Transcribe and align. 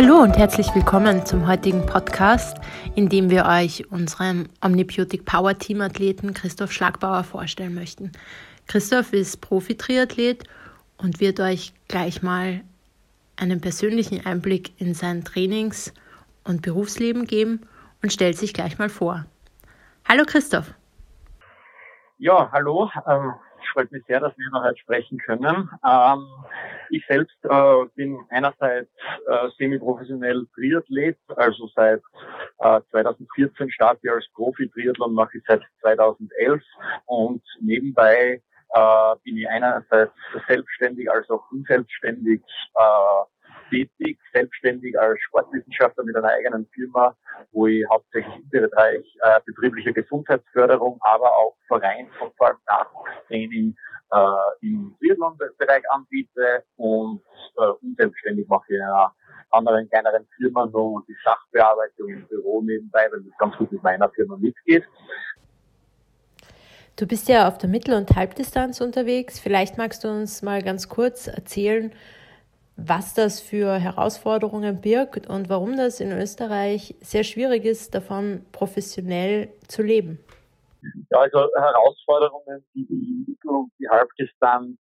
Hallo 0.00 0.18
und 0.18 0.38
herzlich 0.38 0.72
willkommen 0.76 1.26
zum 1.26 1.48
heutigen 1.48 1.84
Podcast, 1.84 2.56
in 2.94 3.08
dem 3.08 3.30
wir 3.30 3.46
euch 3.46 3.90
unseren 3.90 4.48
Omnibiotic 4.64 5.24
Power 5.24 5.58
Team 5.58 5.80
Athleten 5.80 6.34
Christoph 6.34 6.70
Schlagbauer 6.70 7.24
vorstellen 7.24 7.74
möchten. 7.74 8.12
Christoph 8.68 9.12
ist 9.12 9.40
Profi-Triathlet 9.40 10.44
und 10.98 11.18
wird 11.18 11.40
euch 11.40 11.74
gleich 11.88 12.22
mal 12.22 12.60
einen 13.36 13.60
persönlichen 13.60 14.24
Einblick 14.24 14.80
in 14.80 14.94
sein 14.94 15.24
Trainings- 15.24 15.92
und 16.44 16.62
Berufsleben 16.62 17.24
geben 17.24 17.66
und 18.00 18.12
stellt 18.12 18.38
sich 18.38 18.54
gleich 18.54 18.78
mal 18.78 18.90
vor. 18.90 19.24
Hallo 20.08 20.22
Christoph. 20.24 20.74
Ja, 22.18 22.48
hallo. 22.52 22.88
Freut 23.72 23.92
mich 23.92 24.04
sehr, 24.06 24.20
dass 24.20 24.36
wir 24.36 24.50
noch 24.50 24.64
heute 24.64 24.78
sprechen 24.78 25.18
können. 25.18 25.70
Ähm, 25.86 26.26
ich 26.90 27.04
selbst 27.06 27.36
äh, 27.44 27.84
bin 27.94 28.18
einerseits 28.30 28.90
äh, 29.26 29.48
semi-professionell 29.58 30.46
Triathlet, 30.54 31.18
also 31.36 31.68
seit 31.74 32.02
äh, 32.58 32.80
2014 32.90 33.70
starte 33.70 34.00
ich 34.02 34.10
als 34.10 34.26
Profi-Triathlon, 34.34 35.14
mache 35.14 35.38
ich 35.38 35.44
seit 35.46 35.62
2011 35.82 36.62
und 37.06 37.42
nebenbei 37.60 38.42
äh, 38.74 39.16
bin 39.24 39.36
ich 39.36 39.48
einerseits 39.48 40.12
selbstständig 40.46 41.10
als 41.10 41.28
auch 41.30 41.50
unselbstständig 41.50 42.40
äh, 42.74 43.37
tätig, 43.70 44.18
selbstständig 44.32 44.98
als 44.98 45.20
Sportwissenschaftler 45.20 46.04
mit 46.04 46.16
einer 46.16 46.28
eigenen 46.28 46.66
Firma, 46.74 47.16
wo 47.52 47.66
ich 47.66 47.84
hauptsächlich 47.88 48.34
im 48.36 48.48
Bereich 48.50 49.16
äh, 49.22 49.40
betrieblicher 49.46 49.92
Gesundheitsförderung, 49.92 50.98
aber 51.00 51.30
auch 51.36 51.56
Vereins- 51.66 52.10
und 52.20 52.34
vor 52.36 52.48
allem 52.48 52.58
Nachwuchstraining 52.66 53.76
äh, 54.12 54.66
im 54.66 54.94
Triathlon-Bereich 54.98 55.82
anbiete 55.90 56.64
und 56.76 57.20
äh, 57.56 57.66
unselbstständig 57.82 58.48
mache 58.48 58.64
ich 58.68 58.76
in 58.76 58.82
einer 58.82 59.14
anderen 59.50 59.88
kleineren 59.88 60.26
Firma 60.36 60.66
noch 60.66 61.02
die 61.08 61.16
Sachbearbeitung 61.24 62.08
im 62.08 62.26
Büro 62.26 62.60
nebenbei, 62.62 63.08
weil 63.10 63.22
das 63.22 63.38
ganz 63.38 63.56
gut 63.56 63.72
mit 63.72 63.82
meiner 63.82 64.08
Firma 64.10 64.36
mitgeht. 64.36 64.84
Du 66.96 67.06
bist 67.06 67.28
ja 67.28 67.46
auf 67.46 67.58
der 67.58 67.68
Mittel- 67.68 67.94
und 67.94 68.16
Halbdistanz 68.16 68.80
unterwegs. 68.80 69.38
Vielleicht 69.38 69.78
magst 69.78 70.02
du 70.02 70.08
uns 70.08 70.42
mal 70.42 70.62
ganz 70.62 70.88
kurz 70.88 71.28
erzählen, 71.28 71.92
was 72.78 73.12
das 73.12 73.40
für 73.40 73.78
Herausforderungen 73.78 74.80
birgt 74.80 75.28
und 75.28 75.48
warum 75.48 75.76
das 75.76 75.98
in 75.98 76.12
Österreich 76.12 76.94
sehr 77.00 77.24
schwierig 77.24 77.64
ist, 77.64 77.94
davon 77.94 78.46
professionell 78.52 79.48
zu 79.66 79.82
leben. 79.82 80.18
Ja, 81.10 81.18
also 81.18 81.48
Herausforderungen, 81.56 82.64
die 82.74 82.86
die 82.86 83.36
und 83.48 83.72
die 83.80 83.88
Halbdistanz, 83.88 84.78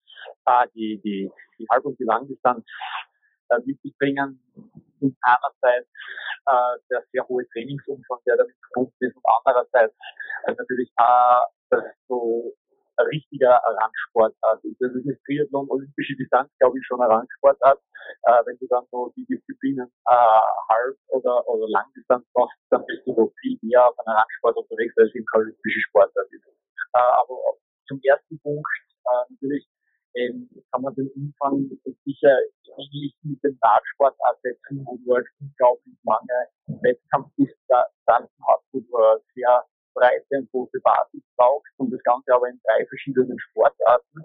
äh, 0.47 0.67
die, 0.75 1.01
die, 1.05 1.31
die 1.59 1.67
Halb- 1.71 1.85
und 1.85 1.99
die 2.01 2.05
Langdistanz 2.05 2.65
äh, 3.51 3.59
mit 3.65 3.81
sich 3.83 3.97
bringen, 3.99 4.41
sind 5.01 5.17
einerseits 5.23 5.89
äh, 6.47 6.81
der 6.91 7.05
sehr 7.13 7.29
hohe 7.29 7.47
Trainingsumfang, 7.51 8.19
der 8.27 8.39
damit 8.39 8.55
verbunden 8.73 8.97
ist, 8.99 9.15
und 9.15 9.23
andererseits 9.25 9.95
äh, 10.47 10.55
natürlich 10.59 10.91
auch 10.97 11.47
das 11.71 11.85
so 12.09 12.53
ein 12.97 13.07
richtiger 13.07 13.61
Randsportart 13.65 14.65
ist. 14.65 14.81
Das 14.81 14.93
ist 14.95 15.25
Triathlon, 15.25 15.69
olympische 15.71 16.17
Distanz, 16.17 16.51
glaube 16.59 16.79
ich, 16.79 16.87
schon 16.87 17.01
eine 17.01 17.13
Randsportart. 17.13 17.81
Äh, 18.25 18.47
wenn 18.47 18.59
du 18.59 18.67
dann 18.69 18.85
so 18.91 19.13
die 19.17 19.27
Disziplinen 19.27 19.89
äh, 20.07 20.41
Halb- 20.69 20.99
oder, 21.09 21.47
oder 21.49 21.69
Langdistanz 21.69 22.27
machst, 22.35 22.59
dann 22.71 22.85
bist 22.87 23.07
du 23.07 23.15
so 23.15 23.33
viel 23.41 23.59
mehr 23.63 23.89
auf 23.89 23.99
einer 24.07 24.17
Randsport 24.19 24.57
unterwegs, 24.57 24.95
als 24.99 25.13
keine 25.13 25.45
olympische 25.45 25.81
Sportart 25.81 26.29
ist. 26.31 26.47
Äh, 26.47 26.99
aber 26.99 27.37
zum 27.87 28.01
ersten 28.03 28.39
Punkt, 28.41 28.67
äh, 29.05 29.33
natürlich 29.33 29.67
ähm, 30.15 30.49
kann 30.71 30.83
man 30.83 30.95
den 30.95 31.11
Umfang 31.11 31.69
sicher 32.05 32.39
ähnlich 32.79 33.15
mit 33.23 33.43
dem 33.43 33.59
Radsport 33.61 34.17
ersetzen, 34.21 34.85
wo 34.87 34.97
du 35.05 35.15
halt 35.15 35.27
unglaublich 35.41 35.97
lange 36.05 36.83
Wettkampfdistanzen 36.83 38.45
hast, 38.47 38.65
wo 38.73 38.81
du 38.81 39.23
sehr 39.35 39.65
breite 39.95 40.39
und 40.39 40.51
große 40.51 40.81
Basis 40.83 41.23
brauchst 41.37 41.73
und 41.79 41.93
das 41.93 42.03
Ganze 42.03 42.35
aber 42.35 42.49
in 42.49 42.61
drei 42.65 42.85
verschiedenen 42.87 43.39
Sportarten. 43.39 44.25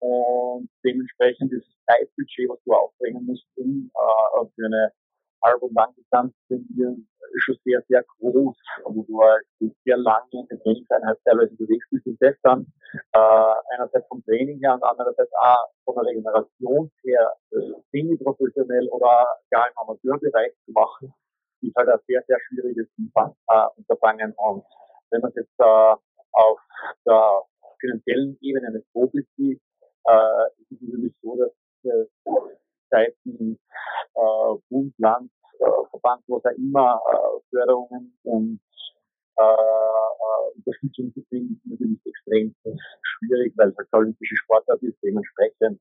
Und 0.00 0.68
dementsprechend 0.84 1.52
ist 1.52 1.66
das 1.66 1.96
Zeitbudget, 1.96 2.48
was 2.48 2.62
du 2.64 2.72
aufbringen 2.72 3.24
musst, 3.26 3.46
um 3.56 3.90
äh, 3.94 4.46
für 4.54 4.66
eine 4.66 4.92
Halb- 5.42 5.62
und 5.62 5.74
Langdistanz 5.74 6.34
trainieren, 6.48 7.06
schon 7.36 7.56
sehr, 7.64 7.82
sehr 7.88 8.02
groß, 8.18 8.56
wo 8.84 9.02
du 9.02 9.20
halt 9.20 9.44
sehr 9.84 9.96
lange 9.96 10.26
in 10.32 10.46
der 10.48 10.60
Trainingseinheit 10.60 11.18
teilweise 11.24 11.50
unterwegs 11.50 11.86
bist 11.90 12.06
und 12.06 12.22
das 12.22 12.34
dann 12.42 12.66
äh, 13.12 13.54
einerseits 13.74 14.06
vom 14.08 14.24
Training 14.24 14.58
her 14.60 14.74
und 14.74 14.82
andererseits 14.82 15.32
auch 15.34 15.68
von 15.84 15.96
der 15.96 16.04
Regeneration 16.04 16.90
her 17.02 17.32
äh, 17.50 17.56
semi-professionell 17.92 18.88
oder 18.88 19.26
gar 19.50 19.68
im 19.68 19.78
Amateurbereich 19.78 20.52
zu 20.64 20.72
machen, 20.72 21.12
ist 21.60 21.74
halt 21.76 21.88
ein 21.88 21.98
sehr, 22.06 22.22
sehr 22.26 22.38
schwieriges 22.48 22.86
äh, 22.96 23.66
Unterfangen 23.76 24.32
und 24.36 24.64
wenn 25.14 25.20
man 25.20 25.30
es 25.30 25.36
jetzt 25.36 25.60
äh, 25.60 25.94
auf 26.32 26.58
der 27.06 27.42
finanziellen 27.80 28.36
Ebene 28.40 28.68
eines 28.68 28.84
Profis 28.92 29.24
sieht, 29.36 29.60
äh, 30.06 30.46
ist 30.58 30.72
es 30.72 30.88
natürlich 30.88 31.14
so, 31.22 31.36
dass 31.36 31.52
äh, 31.84 32.06
seitens 32.90 33.58
äh, 34.14 34.58
Bund, 34.68 34.92
Land, 34.98 35.30
äh, 35.60 35.88
Verband, 35.90 36.22
was 36.26 36.44
auch 36.44 36.58
immer, 36.58 37.00
äh, 37.12 37.40
Förderungen 37.50 38.18
und 38.24 38.60
äh, 39.36 39.42
äh, 39.42 40.56
Unterstützung 40.56 41.12
zu 41.14 41.22
finden, 41.28 41.60
natürlich 41.64 42.00
extrem 42.04 42.54
schwierig, 42.64 43.52
weil 43.56 43.68
es 43.68 43.76
halt 43.76 43.88
olympische 43.92 44.36
Sportart 44.36 44.82
ist, 44.82 44.96
dementsprechend 45.02 45.80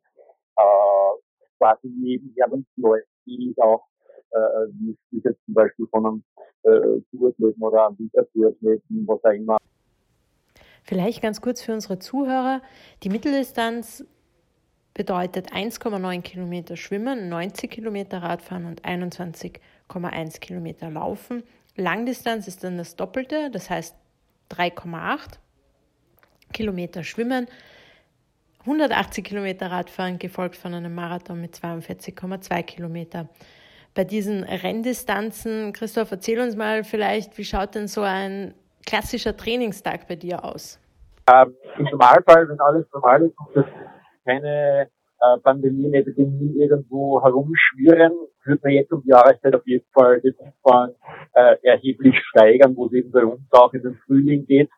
äh, 0.58 1.12
quasi 1.58 1.88
nebenher 1.88 2.48
läuft, 2.78 3.08
die 3.26 3.56
auch 3.58 3.84
äh, 4.34 4.68
wie 4.74 4.98
es 5.18 5.24
jetzt 5.24 5.46
zum 5.46 5.54
Beispiel 5.54 5.88
von 5.88 6.06
einem 6.06 6.24
äh, 6.64 7.60
oder 7.60 7.88
einem 7.88 8.00
Wintertourathleten, 8.00 9.08
was 9.08 9.24
auch 9.24 9.32
immer. 9.32 9.58
Vielleicht 10.84 11.22
ganz 11.22 11.42
kurz 11.42 11.62
für 11.62 11.74
unsere 11.74 12.00
Zuhörer. 12.00 12.62
Die 13.04 13.10
Mitteldistanz 13.10 14.06
bedeutet 14.94 15.52
1,9 15.54 16.22
Kilometer 16.22 16.76
Schwimmen, 16.76 17.30
90 17.30 17.72
Kilometer 17.72 18.22
Radfahren 18.22 18.66
und 18.66 18.84
21,1 18.84 20.40
Kilometer 20.40 20.92
Laufen. 20.92 21.44
Langdistanz 21.76 22.48
ist 22.48 22.64
dann 22.64 22.78
das 22.78 22.96
Doppelte, 22.96 23.50
das 23.50 23.70
heißt 23.70 23.96
3,8 24.52 25.40
Kilometer 26.52 27.04
Schwimmen, 27.04 27.48
180 28.60 29.24
Kilometer 29.24 29.72
Radfahren, 29.72 30.20
gefolgt 30.20 30.56
von 30.56 30.74
einem 30.74 30.94
Marathon 30.94 31.42
mit 31.42 31.56
42,2 31.56 32.64
Kilometer 32.64 33.28
bei 33.96 34.04
diesen 34.04 34.44
Renndistanzen. 34.44 35.74
Christoph, 35.74 36.12
erzähl 36.12 36.40
uns 36.40 36.56
mal 36.56 36.84
vielleicht, 36.84 37.38
wie 37.38 37.44
schaut 37.44 37.76
denn 37.76 37.88
so 37.88 38.02
ein 38.02 38.54
klassischer 38.86 39.36
Trainingstag 39.36 40.08
bei 40.08 40.16
dir 40.16 40.44
aus? 40.44 40.80
Ähm, 41.32 41.56
Im 41.78 41.86
Normalfall, 41.86 42.50
wenn 42.50 42.60
alles 42.60 42.86
normal 42.94 43.24
ist 43.24 43.36
und 43.40 43.64
es 43.64 43.66
keine 44.26 44.88
äh, 45.20 45.38
Pandemie, 45.42 45.88
eine 45.88 46.00
Epidemie 46.00 46.56
irgendwo 46.58 47.22
herumschwirren, 47.22 48.12
wird 48.46 48.64
man 48.64 48.74
jetzt 48.74 48.92
um 48.92 49.02
die 49.04 49.10
Jahreszeit 49.10 49.56
auf 49.56 49.66
jeden 49.66 49.86
Fall 49.94 50.20
den 50.20 50.34
Umfang 50.36 50.92
äh, 51.34 51.56
erheblich 51.64 52.16
steigern, 52.30 52.76
wo 52.76 52.88
es 52.88 52.94
eben 52.94 53.12
bei 53.12 53.24
uns 53.24 53.42
auch 53.52 53.74
in 53.74 53.84
den 53.84 53.96
Frühling 54.06 54.46
geht. 54.46 54.70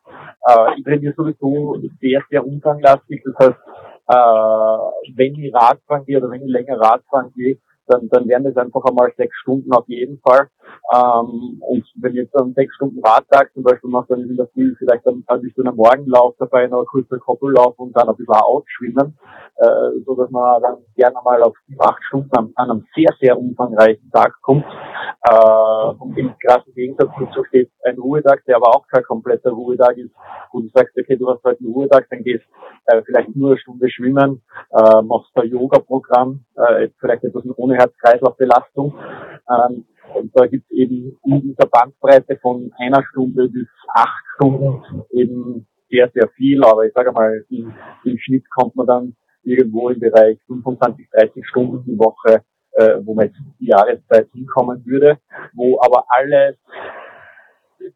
Äh, 0.46 0.78
ich 0.78 0.84
trainiere 0.84 1.14
sowieso 1.16 1.80
sehr, 2.00 2.22
sehr 2.30 2.46
umfanglastig. 2.46 3.24
Das 3.24 3.48
heißt, 3.48 3.58
äh, 4.08 5.12
wenn 5.16 5.34
ich 5.34 5.52
Radfahren 5.52 6.04
gehe 6.04 6.18
oder 6.18 6.30
wenn 6.30 6.42
ich 6.42 6.50
länger 6.50 6.78
Radfahren 6.78 7.32
gehe, 7.34 7.58
dann, 7.88 8.08
dann 8.08 8.28
wären 8.28 8.44
das 8.44 8.56
einfach 8.56 8.84
einmal 8.84 9.12
sechs 9.16 9.36
Stunden 9.36 9.72
auf 9.72 9.88
jeden 9.88 10.18
Fall. 10.20 10.48
Ähm, 10.92 11.60
und 11.60 11.84
wenn 11.96 12.14
jetzt 12.14 12.36
einen 12.36 12.54
sechs 12.54 12.74
Stunden 12.74 13.00
Radtag 13.04 13.52
zum 13.54 13.62
Beispiel 13.62 13.90
mache, 13.90 14.06
dann 14.10 14.20
ist 14.20 14.30
in 14.30 14.36
der 14.36 14.48
Früh 14.48 14.74
vielleicht 14.78 15.06
ein, 15.06 15.24
ein 15.26 15.40
bisschen 15.40 15.66
ein 15.66 15.74
Morgenlauf 15.74 16.34
dabei, 16.38 16.66
noch 16.66 16.80
ein 16.80 16.86
kurzer 16.86 17.18
Koppellauf 17.18 17.78
und 17.78 17.96
dann 17.96 18.08
ein 18.08 18.16
bisschen 18.16 18.34
Ausschwimmen, 18.34 19.18
äh, 19.56 20.00
so 20.04 20.14
dass 20.14 20.30
man 20.30 20.62
dann 20.62 20.76
gerne 20.96 21.16
mal 21.24 21.42
auf 21.42 21.54
acht 21.78 22.02
Stunden 22.04 22.30
an, 22.36 22.52
an 22.56 22.70
einem 22.70 22.86
sehr, 22.94 23.12
sehr 23.20 23.38
umfangreichen 23.38 24.10
Tag 24.10 24.34
kommt. 24.42 24.64
Äh, 25.22 25.88
und 25.98 26.16
im 26.16 26.34
krassen 26.38 26.74
Gegensatz 26.74 27.10
dazu 27.18 27.44
steht 27.44 27.70
ein 27.84 27.98
Ruhetag, 27.98 28.44
der 28.46 28.56
aber 28.56 28.68
auch 28.68 28.86
kein 28.88 29.02
kompletter 29.04 29.50
Ruhetag 29.50 29.96
ist, 29.96 30.14
wo 30.52 30.60
du 30.60 30.68
sagst, 30.74 30.96
okay, 30.98 31.16
du 31.16 31.28
hast 31.28 31.42
heute 31.44 31.60
einen 31.60 31.72
Ruhetag, 31.72 32.06
dann 32.10 32.22
gehst 32.22 32.44
äh, 32.86 33.02
vielleicht 33.02 33.34
nur 33.34 33.50
eine 33.50 33.58
Stunde 33.58 33.90
schwimmen, 33.90 34.42
äh, 34.70 35.02
machst 35.02 35.30
ein 35.34 35.48
Yoga-Programm, 35.48 36.44
äh, 36.56 36.88
vielleicht 36.98 37.24
etwas 37.24 37.44
ohne 37.56 37.76
Herz-Kreislauf-Belastung. 37.76 38.94
Ähm, 39.50 39.84
und 40.14 40.30
da 40.34 40.46
gibt 40.46 40.64
es 40.70 40.76
eben 40.76 41.18
in 41.24 41.40
dieser 41.42 41.66
Bandbreite 41.66 42.38
von 42.38 42.72
einer 42.78 43.04
Stunde 43.10 43.48
bis 43.48 43.68
acht 43.92 44.24
Stunden 44.34 45.04
eben 45.10 45.66
sehr, 45.90 46.10
sehr 46.14 46.28
viel. 46.30 46.62
Aber 46.64 46.86
ich 46.86 46.92
sage 46.92 47.12
mal, 47.12 47.44
im, 47.50 47.74
im 48.04 48.18
Schnitt 48.18 48.48
kommt 48.50 48.76
man 48.76 48.86
dann 48.86 49.16
irgendwo 49.42 49.90
im 49.90 50.00
Bereich 50.00 50.38
25, 50.46 51.08
30 51.10 51.46
Stunden 51.46 51.84
die 51.84 51.98
Woche, 51.98 52.42
äh, 52.72 52.98
wo 53.04 53.14
man 53.14 53.26
jetzt 53.26 53.38
die 53.60 53.66
Jahreszeit 53.66 54.28
hinkommen 54.32 54.84
würde, 54.84 55.18
wo 55.54 55.78
aber 55.80 56.04
alles 56.08 56.56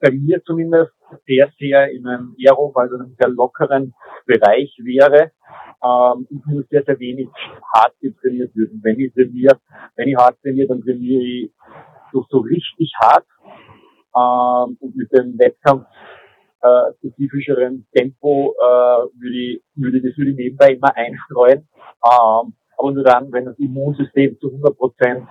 bei 0.01 0.11
mir 0.11 0.43
zumindest 0.45 0.93
sehr, 1.27 1.51
sehr 1.59 1.91
in 1.91 2.07
einem 2.07 2.37
Aero, 2.39 2.73
also 2.75 2.97
einem 2.97 3.15
sehr 3.19 3.29
lockeren 3.29 3.95
Bereich 4.27 4.77
wäre. 4.83 5.33
ähm, 5.83 6.27
und 6.31 6.47
nur 6.47 6.65
sehr, 6.71 6.83
sehr 6.85 6.99
wenig 6.99 7.29
hart 7.75 7.95
trainiert 8.23 8.55
wird. 8.55 8.73
Und 8.73 8.85
wenn 8.85 9.01
ich 9.01 9.12
trainiere, 9.15 9.59
wenn 9.97 10.09
ich 10.09 10.17
hart 10.17 10.41
trainiere, 10.43 10.69
dann 10.69 10.83
trainiere 10.83 11.23
ich 11.23 11.53
so, 12.12 12.25
so 12.29 12.39
richtig 12.39 12.93
hart 13.01 13.27
ähm, 14.17 14.77
und 14.81 14.97
mit 14.97 15.12
dem 15.12 15.39
Wettkampf 15.39 15.87
äh, 16.62 16.93
spezifischeren 16.99 17.87
Tempo 17.95 18.55
äh, 18.61 18.65
würde 19.19 19.37
ich, 19.37 19.63
würde 19.75 20.03
das 20.03 20.17
würde 20.17 20.33
ich 20.33 20.37
nebenbei 20.37 20.75
immer 20.75 20.95
einstreuen. 20.95 21.67
Ähm, 22.05 22.55
aber 22.81 22.93
nur 22.93 23.05
dann, 23.05 23.31
wenn 23.31 23.44
das 23.44 23.59
Immunsystem 23.59 24.38
zu 24.41 24.49
100 24.49 24.77
Prozent 24.77 25.29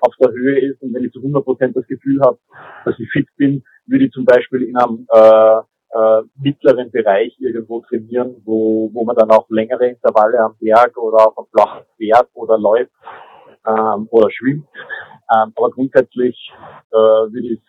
auf 0.00 0.14
der 0.20 0.30
Höhe 0.32 0.58
ist 0.58 0.82
und 0.82 0.92
wenn 0.92 1.04
ich 1.04 1.12
zu 1.12 1.20
100 1.20 1.44
Prozent 1.44 1.76
das 1.76 1.86
Gefühl 1.86 2.20
habe, 2.20 2.38
dass 2.84 2.98
ich 2.98 3.08
fit 3.12 3.28
bin, 3.36 3.62
würde 3.86 4.06
ich 4.06 4.12
zum 4.12 4.24
Beispiel 4.24 4.62
in 4.62 4.76
einem 4.76 5.06
äh, 5.12 5.58
äh, 5.90 6.22
mittleren 6.42 6.90
Bereich 6.90 7.36
irgendwo 7.38 7.82
trainieren, 7.82 8.42
wo, 8.44 8.90
wo 8.92 9.04
man 9.04 9.14
dann 9.14 9.30
auch 9.30 9.48
längere 9.48 9.86
Intervalle 9.86 10.40
am 10.40 10.56
Berg 10.58 10.98
oder 10.98 11.28
auf 11.28 11.38
einem 11.38 11.46
flachen 11.52 11.86
Pferd 11.96 12.28
oder 12.34 12.58
läuft 12.58 12.90
ähm, 13.64 14.08
oder 14.10 14.28
schwimmt. 14.32 14.66
Ähm, 15.32 15.52
aber 15.54 15.70
grundsätzlich 15.70 16.52
äh, 16.90 16.96
würde 16.96 17.46
ich 17.54 17.60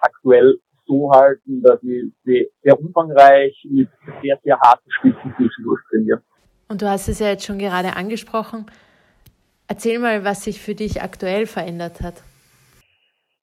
aktuell 0.00 0.58
so 0.84 1.12
halten, 1.12 1.62
dass 1.62 1.80
ich 1.84 2.12
sehr 2.24 2.80
umfangreich 2.80 3.56
mit 3.70 3.88
sehr, 4.20 4.36
sehr 4.42 4.58
harten 4.58 4.90
Spitzen 4.90 5.32
zwischendurch 5.36 5.80
trainiere. 5.90 6.22
Und 6.68 6.82
du 6.82 6.88
hast 6.88 7.08
es 7.08 7.18
ja 7.18 7.28
jetzt 7.28 7.46
schon 7.46 7.58
gerade 7.58 7.96
angesprochen. 7.96 8.66
Erzähl 9.68 9.98
mal, 9.98 10.24
was 10.24 10.44
sich 10.44 10.60
für 10.60 10.74
dich 10.74 11.02
aktuell 11.02 11.46
verändert 11.46 12.00
hat. 12.00 12.22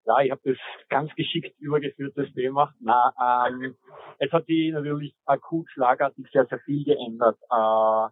Ja, 0.06 0.19
ich 0.19 0.30
habe 0.30 0.42
das 0.44 0.57
ganz 0.89 1.13
geschickt 1.16 1.60
übergeführt, 1.60 2.13
das 2.16 2.31
Thema. 2.33 2.74
Na, 2.80 3.48
ähm, 3.50 3.75
es 4.19 4.31
hat 4.31 4.45
sich 4.45 4.72
natürlich 4.72 5.16
akut 5.25 5.68
schlagartig 5.72 6.27
sehr, 6.31 6.45
sehr 6.45 6.60
viel 6.60 6.83
geändert. 6.83 7.38
Äh, 7.50 8.07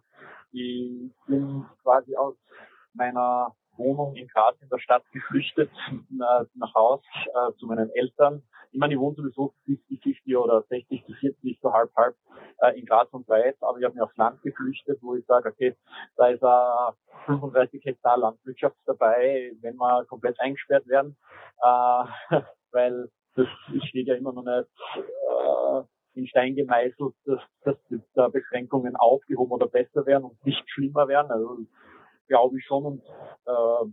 ich 0.52 1.12
bin 1.26 1.64
quasi 1.82 2.16
aus 2.16 2.34
meiner 2.94 3.54
Wohnung 3.76 4.16
in 4.16 4.26
Graz 4.28 4.56
in 4.60 4.68
der 4.68 4.78
Stadt 4.78 5.04
geflüchtet, 5.12 5.70
nach, 6.10 6.46
nach 6.54 6.74
Haus 6.74 7.02
äh, 7.26 7.52
zu 7.58 7.66
meinen 7.66 7.90
Eltern. 7.90 8.42
Ich 8.74 8.80
meine, 8.80 8.94
ich 8.94 8.98
wohne 8.98 9.14
sowieso 9.14 9.54
50-50 9.68 10.36
oder 10.36 10.58
60-40, 10.68 11.58
so 11.62 11.72
halb 11.72 11.94
halb 11.94 12.16
äh, 12.60 12.76
in 12.76 12.84
Graz 12.84 13.08
und 13.12 13.28
Weiß, 13.28 13.54
aber 13.60 13.78
ich 13.78 13.84
habe 13.84 13.94
mich 13.94 14.02
aufs 14.02 14.16
Land 14.16 14.42
geflüchtet, 14.42 14.98
wo 15.00 15.14
ich 15.14 15.24
sage, 15.26 15.48
okay, 15.48 15.76
da 16.16 16.26
ist 16.26 16.42
äh, 16.42 17.26
35 17.26 17.84
Hektar 17.84 18.18
Landwirtschaft 18.18 18.76
dabei, 18.84 19.52
wenn 19.60 19.76
wir 19.76 20.04
komplett 20.06 20.40
eingesperrt 20.40 20.88
werden, 20.88 21.16
äh, 21.62 22.04
weil 22.72 23.08
das 23.36 23.46
steht 23.88 24.08
ja 24.08 24.16
immer 24.16 24.32
noch 24.32 24.42
nicht 24.42 24.68
äh, 24.96 26.18
in 26.18 26.26
Stein 26.26 26.56
gemeißelt, 26.56 27.14
dass, 27.26 27.40
dass 27.62 27.76
da 28.14 28.26
Beschränkungen 28.28 28.96
aufgehoben 28.96 29.52
oder 29.52 29.68
besser 29.68 30.04
werden 30.04 30.24
und 30.24 30.44
nicht 30.44 30.68
schlimmer 30.68 31.06
werden. 31.06 31.30
Also 31.30 31.58
glaube 32.28 32.58
ich 32.58 32.64
schon. 32.64 32.84
Und 32.84 33.02
äh, 33.46 33.92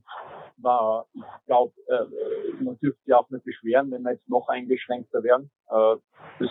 na, 0.57 1.05
ich 1.13 1.45
glaube, 1.45 1.73
äh, 1.87 2.63
man 2.63 2.77
dürfte 2.79 3.01
sich 3.03 3.13
auch 3.13 3.29
nicht 3.29 3.45
beschweren, 3.45 3.91
wenn 3.91 4.03
wir 4.03 4.13
jetzt 4.13 4.29
noch 4.29 4.47
eingeschränkter 4.47 5.23
werden. 5.23 5.51
Äh, 5.69 5.95
das, 6.39 6.49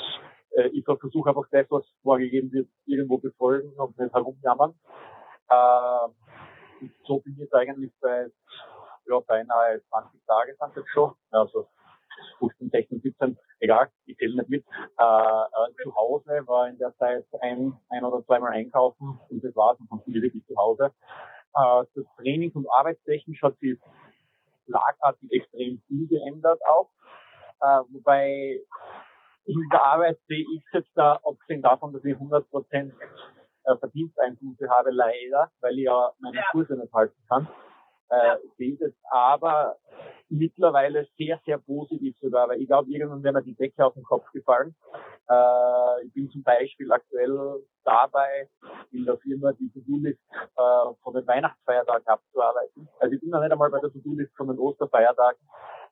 äh, 0.56 0.68
ich 0.68 0.84
versuche 0.84 1.28
einfach 1.28 1.48
das, 1.50 1.66
was 1.70 1.84
vorgegeben 2.02 2.52
wird, 2.52 2.68
irgendwo 2.86 3.18
befolgen 3.18 3.72
und 3.78 3.98
nicht 3.98 4.12
herumjammern. 4.12 4.74
Äh, 5.48 6.08
so 7.06 7.20
bin 7.20 7.34
ich 7.34 7.40
jetzt 7.40 7.54
eigentlich 7.54 7.92
seit 8.00 8.32
ja, 9.06 9.20
beinahe 9.20 9.82
20 9.88 10.20
Tage 10.26 10.56
sind 10.58 10.76
jetzt 10.76 10.90
schon. 10.90 11.12
Also 11.30 11.68
15, 12.38 12.70
16, 12.70 13.00
17, 13.00 13.38
egal, 13.60 13.88
ich 14.06 14.16
zähle 14.16 14.36
nicht 14.36 14.48
mit. 14.48 14.64
Äh, 14.98 15.02
äh, 15.02 15.82
zu 15.82 15.94
Hause 15.94 16.42
war 16.46 16.68
in 16.68 16.78
der 16.78 16.94
Zeit 16.96 17.26
ein, 17.40 17.78
ein 17.88 18.04
oder 18.04 18.24
zweimal 18.24 18.52
einkaufen 18.52 19.20
und 19.28 19.44
das 19.44 19.54
war's 19.56 19.78
und 19.80 19.90
dann 19.90 20.02
bin 20.04 20.16
ich 20.16 20.22
wirklich 20.22 20.46
zu 20.46 20.56
Hause. 20.56 20.92
Äh, 21.54 21.84
das 21.94 22.04
Trainings- 22.16 22.54
und 22.54 22.66
arbeitstechnisch 22.70 23.42
hat 23.42 23.58
sich 23.58 23.78
schlagartig 24.66 25.30
extrem 25.32 25.80
viel 25.86 26.08
geändert 26.08 26.60
auch. 26.66 26.90
Äh, 27.60 27.82
wobei 27.90 28.60
in 29.46 29.68
der 29.72 29.84
Arbeit 29.84 30.18
sehe 30.28 30.44
ich 30.54 30.62
jetzt 30.72 30.90
da, 30.94 31.20
abgesehen 31.24 31.62
davon, 31.62 31.92
dass 31.92 32.04
ich 32.04 32.14
100 32.14 32.48
Prozent 32.50 32.94
äh, 33.64 33.76
Verdiensteinbuße 33.76 34.68
habe, 34.68 34.90
leider, 34.90 35.50
weil 35.60 35.78
ich 35.78 35.84
ja 35.84 36.12
meine 36.20 36.42
Kurse 36.52 36.74
nicht 36.76 36.92
halten 36.92 37.20
kann. 37.28 37.48
Äh, 38.10 38.36
sehe 38.58 38.76
aber 39.10 39.76
mittlerweile 40.28 41.06
sehr, 41.16 41.40
sehr 41.46 41.58
positiv 41.58 42.16
sogar, 42.20 42.48
weil 42.48 42.60
ich 42.60 42.66
glaube, 42.66 42.90
irgendwann 42.90 43.22
wäre 43.22 43.34
mir 43.34 43.42
die 43.42 43.54
Decke 43.54 43.86
auf 43.86 43.94
den 43.94 44.02
Kopf 44.02 44.28
gefallen. 44.32 44.74
Äh, 45.28 46.06
ich 46.06 46.12
bin 46.12 46.28
zum 46.30 46.42
Beispiel 46.42 46.90
aktuell 46.90 47.62
dabei, 47.84 48.48
in 48.90 49.04
der 49.04 49.16
Firma 49.18 49.52
die 49.52 49.70
To-Do-List 49.70 50.18
äh, 50.32 50.94
von 51.02 51.14
den 51.14 51.26
Weihnachtsfeiertagen 51.26 52.06
abzuarbeiten. 52.06 52.88
Also 52.98 53.14
ich 53.14 53.20
bin 53.20 53.30
noch 53.30 53.42
nicht 53.42 53.52
einmal 53.52 53.70
bei 53.70 53.78
der 53.78 53.92
To-Do-List 53.92 54.36
von 54.36 54.48
den 54.48 54.58
Osterfeiertagen. 54.58 55.40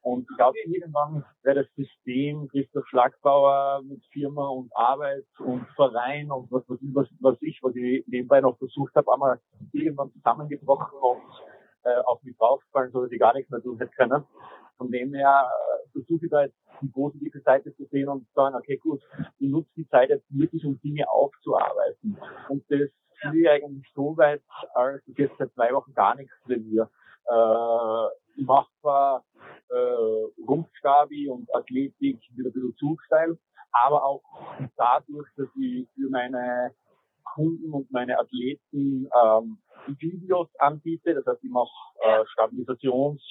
Und 0.03 0.27
ich 0.31 0.37
glaube, 0.37 0.59
irgendwann 0.65 1.25
wäre 1.43 1.63
das 1.63 1.75
System 1.75 2.49
Christoph 2.49 2.87
Schlagbauer 2.89 3.83
mit 3.83 4.03
Firma 4.13 4.49
und 4.49 4.75
Arbeit 4.75 5.25
und 5.39 5.67
Verein 5.77 6.31
und 6.31 6.51
was, 6.51 6.63
was, 6.69 7.09
was 7.21 7.37
ich, 7.43 7.59
was 7.63 7.75
ich 7.77 8.05
nebenbei 8.07 8.41
noch 8.41 8.57
versucht 8.59 8.95
habe, 8.95 9.13
einmal 9.13 9.41
irgendwann 9.73 10.13
zusammengebrochen 10.13 10.99
und 11.01 11.23
äh, 11.89 12.01
auf 12.05 12.23
mich 12.23 12.37
draufgefallen, 12.37 12.91
so 12.93 13.03
dass 13.03 13.13
ich 13.13 13.19
gar 13.19 13.35
nichts 13.35 13.51
mehr 13.51 13.63
tun 13.63 13.79
hätte 13.79 13.93
können. 13.97 14.25
Von 14.77 14.91
dem 14.91 15.15
her 15.15 15.49
äh, 15.49 15.91
versuche 15.93 16.27
ich 16.27 16.31
da 16.31 16.43
jetzt 16.43 16.57
die 16.81 16.89
positive 16.89 17.41
Seite 17.41 17.75
zu 17.75 17.85
sehen 17.87 18.09
und 18.09 18.27
zu 18.29 18.33
sagen, 18.35 18.55
okay, 18.55 18.77
gut, 18.77 19.03
ich 19.39 19.51
nutze 19.51 19.71
die 19.77 19.89
Zeit 19.89 20.11
jetzt 20.11 20.27
wirklich, 20.31 20.65
um 20.65 20.81
Dinge 20.81 21.09
aufzuarbeiten. 21.11 22.17
Und 22.49 22.65
das 22.71 22.91
fühle 23.21 23.41
ich 23.41 23.49
eigentlich 23.49 23.87
so 23.95 24.17
weit, 24.17 24.43
als 24.75 25.03
ich 25.07 25.19
jetzt 25.19 25.37
seit 25.39 25.53
zwei 25.55 25.73
Wochen 25.73 25.93
gar 25.95 26.15
nichts 26.15 26.33
trainiere. 26.45 26.89
Äh, 27.29 28.41
ich 28.41 28.47
mache 28.47 28.71
zwar 28.81 29.25
äh, 29.71 30.43
Rumpfstabi 30.47 31.29
und 31.29 31.53
Athletik 31.55 32.21
wieder 32.37 32.51
ein 32.51 32.53
bisschen 32.53 32.77
Zugsteil, 32.77 33.39
aber 33.73 34.05
auch 34.05 34.23
dadurch, 34.77 35.29
dass 35.37 35.49
ich 35.61 35.89
für 35.95 36.09
meine 36.11 36.73
Kunden 37.39 37.73
und 37.73 37.89
meine 37.93 38.19
Athleten 38.19 39.09
ähm, 39.23 39.59
Videos 39.87 40.49
anbiete. 40.59 41.15
Das 41.15 41.25
heißt, 41.25 41.45
ich 41.45 41.51
mache 41.51 41.71
äh, 42.03 42.25
Stabilisations, 42.33 43.23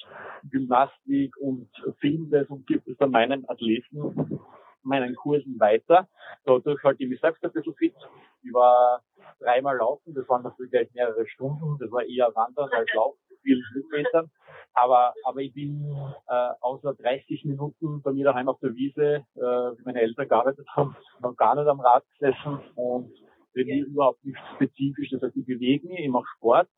Gymnastik 0.50 1.36
und 1.36 1.68
filme 2.00 2.26
das 2.30 2.48
und 2.48 2.66
gebe 2.66 2.90
es 2.90 2.96
dann 2.96 3.10
meinen 3.10 3.46
Athleten, 3.50 4.40
meinen 4.82 5.14
Kursen 5.14 5.60
weiter. 5.60 6.08
Dadurch 6.46 6.82
halte 6.84 7.02
ich 7.02 7.10
mich 7.10 7.20
selbst 7.20 7.44
ein 7.44 7.52
bisschen 7.52 7.74
fit. 7.74 7.94
Ich 8.42 8.52
war 8.54 9.02
dreimal 9.40 9.76
laufen, 9.76 10.14
das 10.14 10.26
waren 10.26 10.42
natürlich 10.42 10.70
gleich 10.70 10.90
mehrere 10.94 11.26
Stunden. 11.28 11.76
Das 11.78 11.90
war 11.90 12.02
eher 12.02 12.34
Wandern 12.34 12.70
als 12.72 12.88
Laufen, 12.94 13.18
vielen 13.42 13.62
Höhenmetern. 13.74 14.30
Aber, 14.72 15.12
aber 15.24 15.40
ich 15.40 15.52
bin 15.52 15.84
äh, 16.28 16.48
außer 16.60 16.94
30 16.94 17.44
Minuten 17.44 18.00
bei 18.00 18.12
mir 18.12 18.24
daheim 18.24 18.48
auf 18.48 18.58
der 18.60 18.74
Wiese, 18.74 19.26
äh, 19.34 19.40
wie 19.40 19.84
meine 19.84 20.00
Eltern 20.00 20.28
gearbeitet 20.28 20.66
haben, 20.74 20.96
noch 21.20 21.36
gar 21.36 21.56
nicht 21.56 21.68
am 21.68 21.80
Rad 21.80 22.04
gesessen 22.18 22.60
und 22.74 23.12
trainiere 23.58 23.86
überhaupt 23.86 24.24
nicht 24.24 24.38
spezifisch. 24.54 25.10
Das 25.10 25.22
heißt, 25.22 25.36
ich 25.36 25.46
bewege 25.46 25.86
mich, 25.88 26.00
ich 26.00 26.08
mache 26.08 26.26
Sport, 26.36 26.68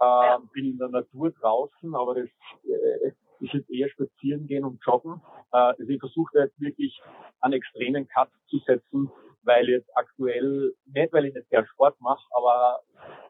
äh, 0.00 0.38
bin 0.52 0.72
in 0.72 0.78
der 0.78 0.88
Natur 0.88 1.30
draußen, 1.30 1.94
aber 1.94 2.14
das 2.14 2.28
äh, 2.64 3.12
ist 3.40 3.52
jetzt 3.52 3.70
eher 3.70 3.88
spazieren 3.88 4.46
gehen 4.46 4.64
und 4.64 4.80
joggen. 4.84 5.20
Äh, 5.52 5.56
also 5.56 5.88
ich 5.88 6.00
versuche 6.00 6.38
jetzt 6.38 6.60
wirklich 6.60 7.00
einen 7.40 7.54
extremen 7.54 8.06
Cut 8.08 8.28
zu 8.48 8.58
setzen, 8.58 9.10
weil 9.42 9.68
jetzt 9.68 9.90
aktuell, 9.96 10.74
nicht 10.86 11.12
weil 11.12 11.26
ich 11.26 11.34
nicht 11.34 11.50
gern 11.50 11.66
Sport 11.66 12.00
mache, 12.00 12.24
aber 12.32 12.80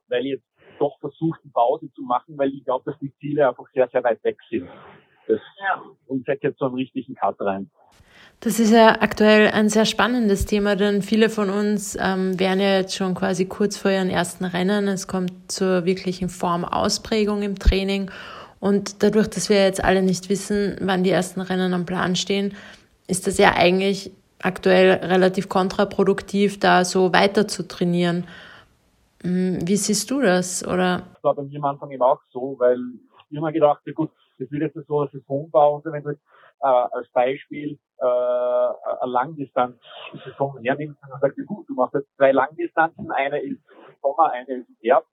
weil 0.08 0.26
ich 0.26 0.32
jetzt 0.32 0.78
doch 0.78 0.98
versuche, 1.00 1.40
eine 1.42 1.52
Pause 1.52 1.90
zu 1.94 2.02
machen, 2.02 2.36
weil 2.36 2.52
ich 2.52 2.64
glaube, 2.64 2.90
dass 2.90 2.98
die 3.00 3.14
Ziele 3.16 3.48
einfach 3.48 3.66
sehr, 3.72 3.88
sehr 3.88 4.02
weit 4.04 4.22
weg 4.24 4.38
sind. 4.50 4.68
Das, 5.28 5.40
ja. 5.60 5.82
Und 6.06 6.26
setze 6.26 6.48
jetzt 6.48 6.58
so 6.58 6.66
einen 6.66 6.74
richtigen 6.74 7.14
Cut 7.14 7.40
rein. 7.40 7.70
Das 8.44 8.58
ist 8.58 8.72
ja 8.72 9.00
aktuell 9.00 9.52
ein 9.52 9.68
sehr 9.68 9.84
spannendes 9.84 10.46
Thema, 10.46 10.74
denn 10.74 11.02
viele 11.02 11.30
von 11.30 11.48
uns 11.48 11.96
ähm, 12.00 12.40
wären 12.40 12.58
ja 12.58 12.78
jetzt 12.78 12.96
schon 12.96 13.14
quasi 13.14 13.46
kurz 13.46 13.76
vor 13.76 13.92
ihren 13.92 14.10
ersten 14.10 14.44
Rennen. 14.44 14.88
Es 14.88 15.06
kommt 15.06 15.30
zur 15.46 15.84
wirklichen 15.84 16.28
Formausprägung 16.28 17.42
im 17.42 17.56
Training. 17.56 18.10
Und 18.58 19.04
dadurch, 19.04 19.28
dass 19.28 19.48
wir 19.48 19.62
jetzt 19.62 19.84
alle 19.84 20.02
nicht 20.02 20.28
wissen, 20.28 20.76
wann 20.80 21.04
die 21.04 21.10
ersten 21.10 21.40
Rennen 21.40 21.72
am 21.72 21.86
Plan 21.86 22.16
stehen, 22.16 22.56
ist 23.06 23.28
das 23.28 23.38
ja 23.38 23.52
eigentlich 23.54 24.10
aktuell 24.40 24.94
relativ 24.94 25.48
kontraproduktiv, 25.48 26.58
da 26.58 26.84
so 26.84 27.12
weiter 27.12 27.46
zu 27.46 27.68
trainieren. 27.68 28.26
Hm, 29.22 29.60
wie 29.62 29.76
siehst 29.76 30.10
du 30.10 30.20
das? 30.20 30.66
Oder? 30.66 31.04
Das 31.14 31.22
war 31.22 31.36
bei 31.36 31.44
mir 31.44 31.58
am 31.58 31.66
Anfang 31.66 31.92
eben 31.92 32.02
auch 32.02 32.18
so, 32.32 32.56
weil 32.58 32.80
ich 33.30 33.36
immer 33.36 33.52
gedacht 33.52 33.82
habe, 33.82 33.92
gut, 33.92 34.10
das 34.40 34.50
wird 34.50 34.62
jetzt 34.62 34.88
so 34.88 34.98
eine 34.98 35.10
Saisonbau 35.12 35.76
und 35.76 35.84
wenn 35.84 36.02
du 36.02 36.10
äh, 36.10 36.16
als 36.62 37.08
Beispiel 37.12 37.78
äh, 38.02 39.00
eine 39.00 39.12
Langdistanz-Saison 39.12 40.58
hernimmst 40.62 41.00
und 41.02 41.20
sagst, 41.20 41.38
gut, 41.46 41.68
du 41.68 41.74
machst 41.74 41.94
jetzt 41.94 42.14
zwei 42.16 42.32
Langdistanzen, 42.32 43.10
eine 43.10 43.40
ist 43.40 43.60
Sommer, 44.00 44.32
eine 44.32 44.54
ist 44.54 44.68
Herbst, 44.82 45.10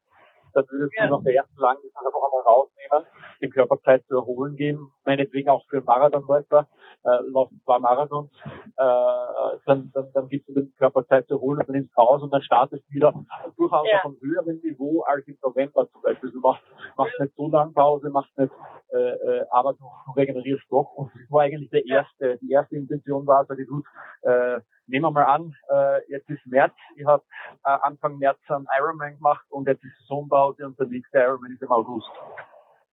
dann 0.53 0.65
würdest 0.69 0.93
ja. 0.97 1.07
du 1.07 1.15
nach 1.15 1.23
der 1.23 1.35
ersten 1.35 1.59
Langdistanz 1.59 2.05
einfach 2.07 2.23
einmal 2.25 2.41
rausnehmen 2.41 2.79
nehmen, 2.91 3.05
den 3.41 3.51
Körper 3.51 3.79
Zeit 3.81 4.05
zu 4.07 4.15
erholen 4.15 4.55
geben, 4.55 4.91
meinetwegen 5.05 5.49
auch 5.49 5.65
für 5.69 5.81
Marathonläufer, 5.81 6.67
äh, 7.03 7.09
laufen 7.31 7.61
zwei 7.63 7.79
Marathons, 7.79 8.31
äh, 8.43 9.57
dann, 9.65 9.91
dann, 9.93 10.11
dann 10.13 10.29
gibst 10.29 10.49
du 10.49 10.53
den 10.53 10.73
Körper 10.75 11.05
Zeit 11.07 11.27
zu 11.27 11.35
erholen 11.35 11.59
und 11.59 11.69
dann 11.69 11.75
ins 11.75 11.95
Haus 11.95 12.21
und 12.21 12.31
dann 12.31 12.41
startest 12.41 12.83
du 12.87 12.93
wieder 12.93 13.13
durchaus 13.57 13.87
ja. 13.89 13.99
auf 13.99 14.05
einem 14.05 14.17
höheren 14.21 14.59
Niveau 14.61 15.01
als 15.03 15.27
im 15.27 15.37
November 15.41 15.89
zum 15.91 16.01
Beispiel. 16.01 16.31
Du 16.31 16.39
machst, 16.39 16.63
machst 16.97 17.19
nicht 17.19 17.35
so 17.35 17.47
lange 17.49 17.71
Pause, 17.71 18.09
machst 18.09 18.37
nicht, 18.37 18.53
äh, 18.91 18.97
äh, 18.97 19.45
aber 19.51 19.73
du, 19.73 19.83
du 20.05 20.11
regenerierst 20.11 20.65
doch. 20.69 20.91
Und 20.93 21.11
das 21.13 21.21
war 21.29 21.43
eigentlich 21.43 21.69
der 21.69 21.85
erste, 21.85 22.37
die 22.41 22.51
erste 22.51 22.75
Intention 22.75 23.25
war, 23.27 23.45
sag 23.45 23.59
ich, 23.59 23.67
gut, 23.67 23.85
äh, 24.21 24.59
nehmen 24.87 25.05
wir 25.05 25.11
mal 25.11 25.25
an, 25.25 25.55
äh, 25.69 26.11
jetzt 26.11 26.29
ist 26.29 26.45
März, 26.45 26.73
ich 26.95 27.05
habe 27.05 27.23
äh, 27.65 27.77
Anfang 27.81 28.17
März 28.17 28.39
einen 28.47 28.67
Ironman 28.77 29.15
gemacht 29.15 29.45
und 29.49 29.67
jetzt 29.67 29.83
ist 29.83 29.97
Saisonpause 29.99 30.65
und 30.65 30.79
der 30.79 30.87
nächste 30.87 31.19
Ironman 31.19 31.51
ist 31.51 31.61
im 31.61 31.71
August. 31.71 32.09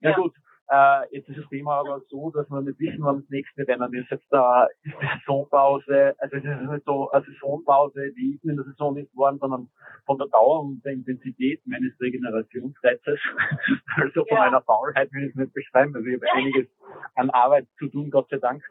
Ja, 0.00 0.10
ja. 0.10 0.16
gut, 0.16 0.34
äh, 0.68 1.14
jetzt 1.14 1.28
ist 1.28 1.38
das 1.38 1.48
Thema 1.48 1.78
aber 1.78 2.00
so, 2.08 2.30
dass 2.30 2.50
wir 2.50 2.60
nicht 2.60 2.80
wissen, 2.80 3.02
wann 3.02 3.20
das 3.20 3.30
nächste 3.30 3.66
Rennen 3.68 3.94
ist. 3.94 4.10
Jetzt 4.10 4.26
da 4.30 4.64
ist 4.64 4.94
die 5.00 5.06
Saisonpause, 5.06 6.14
also 6.18 6.36
es 6.36 6.44
ist 6.44 6.70
nicht 6.70 6.84
so 6.84 7.10
eine 7.10 7.24
Saisonpause, 7.24 8.12
die 8.12 8.34
ist 8.34 8.44
in 8.44 8.56
der 8.56 8.64
Saison 8.64 8.94
nicht 8.94 9.10
geworden, 9.12 9.38
sondern 9.38 9.68
von 10.06 10.18
der 10.18 10.26
Dauer 10.28 10.62
und 10.62 10.84
der 10.84 10.92
Intensität 10.92 11.60
meines 11.66 11.92
Regenerationsreizes, 12.00 13.20
also 13.96 14.24
von 14.24 14.36
ja. 14.36 14.44
meiner 14.44 14.62
Faulheit 14.62 15.12
will 15.12 15.24
ich 15.24 15.30
es 15.30 15.36
nicht 15.36 15.54
beschreiben. 15.54 15.94
Also 15.94 16.06
ich 16.06 16.16
habe 16.16 16.32
einiges 16.32 16.66
an 17.14 17.30
Arbeit 17.30 17.68
zu 17.78 17.86
tun, 17.88 18.10
Gott 18.10 18.28
sei 18.30 18.38
Dank. 18.38 18.62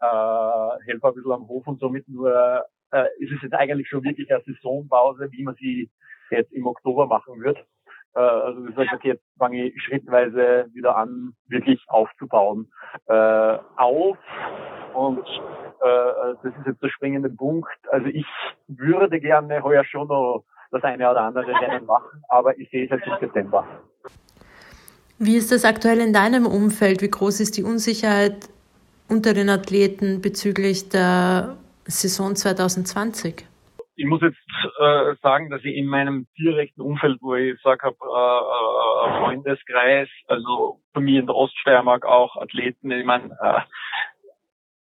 Äh, 0.00 0.84
helfe 0.86 1.08
ein 1.08 1.14
bisschen 1.14 1.32
am 1.32 1.48
Hof 1.48 1.66
und 1.66 1.80
somit 1.80 2.08
nur 2.08 2.64
äh, 2.90 3.04
ist 3.18 3.32
es 3.32 3.42
jetzt 3.42 3.54
eigentlich 3.54 3.88
schon 3.88 4.02
wirklich 4.02 4.32
eine 4.32 4.42
Saisonpause, 4.44 5.30
wie 5.30 5.42
man 5.44 5.54
sie 5.56 5.90
jetzt 6.30 6.52
im 6.52 6.66
Oktober 6.66 7.06
machen 7.06 7.40
wird. 7.40 7.58
Äh, 8.18 8.20
also 8.20 8.66
ich 8.66 8.74
sage, 8.74 8.88
okay, 8.94 9.08
jetzt 9.08 9.24
fange 9.38 9.66
ich 9.66 9.82
schrittweise 9.82 10.66
wieder 10.72 10.96
an, 10.96 11.34
wirklich 11.46 11.80
aufzubauen. 11.86 12.70
Äh, 13.06 13.58
auf 13.76 14.18
und 14.94 15.20
äh, 15.20 16.34
das 16.42 16.52
ist 16.58 16.66
jetzt 16.66 16.82
der 16.82 16.88
springende 16.88 17.30
Punkt. 17.30 17.68
Also 17.90 18.06
ich 18.06 18.26
würde 18.66 19.20
gerne 19.20 19.62
heuer 19.62 19.84
schon 19.84 20.08
noch 20.08 20.44
das 20.72 20.82
eine 20.82 21.08
oder 21.08 21.22
andere 21.22 21.46
Rennen 21.60 21.86
machen, 21.86 22.22
aber 22.28 22.58
ich 22.58 22.68
sehe 22.70 22.84
es 22.84 22.90
jetzt 22.90 23.06
im 23.06 23.18
September. 23.20 23.64
Wie 25.20 25.36
ist 25.36 25.52
das 25.52 25.64
aktuell 25.64 26.00
in 26.00 26.12
deinem 26.12 26.46
Umfeld? 26.46 27.02
Wie 27.02 27.10
groß 27.10 27.40
ist 27.40 27.56
die 27.56 27.62
Unsicherheit 27.62 28.48
unter 29.08 29.32
den 29.32 29.48
Athleten 29.48 30.20
bezüglich 30.20 30.88
der 30.88 31.56
Saison 31.86 32.34
2020? 32.36 33.46
Ich 33.98 34.06
muss 34.06 34.22
jetzt 34.22 34.38
äh, 34.78 35.16
sagen, 35.22 35.50
dass 35.50 35.64
ich 35.64 35.74
in 35.74 35.86
meinem 35.86 36.28
direkten 36.38 36.80
Umfeld, 36.80 37.18
wo 37.20 37.34
ich 37.34 37.60
sage, 37.62 37.82
habe 37.82 37.96
äh, 38.00 39.16
äh, 39.16 39.20
Freundeskreis, 39.20 40.08
also 40.28 40.80
bei 40.92 41.00
mir 41.00 41.18
in 41.18 41.26
der 41.26 41.34
Oststeiermark 41.34 42.06
auch 42.06 42.36
Athleten, 42.36 42.92
ich 42.92 43.04
meine, 43.04 43.36
äh, 43.42 43.60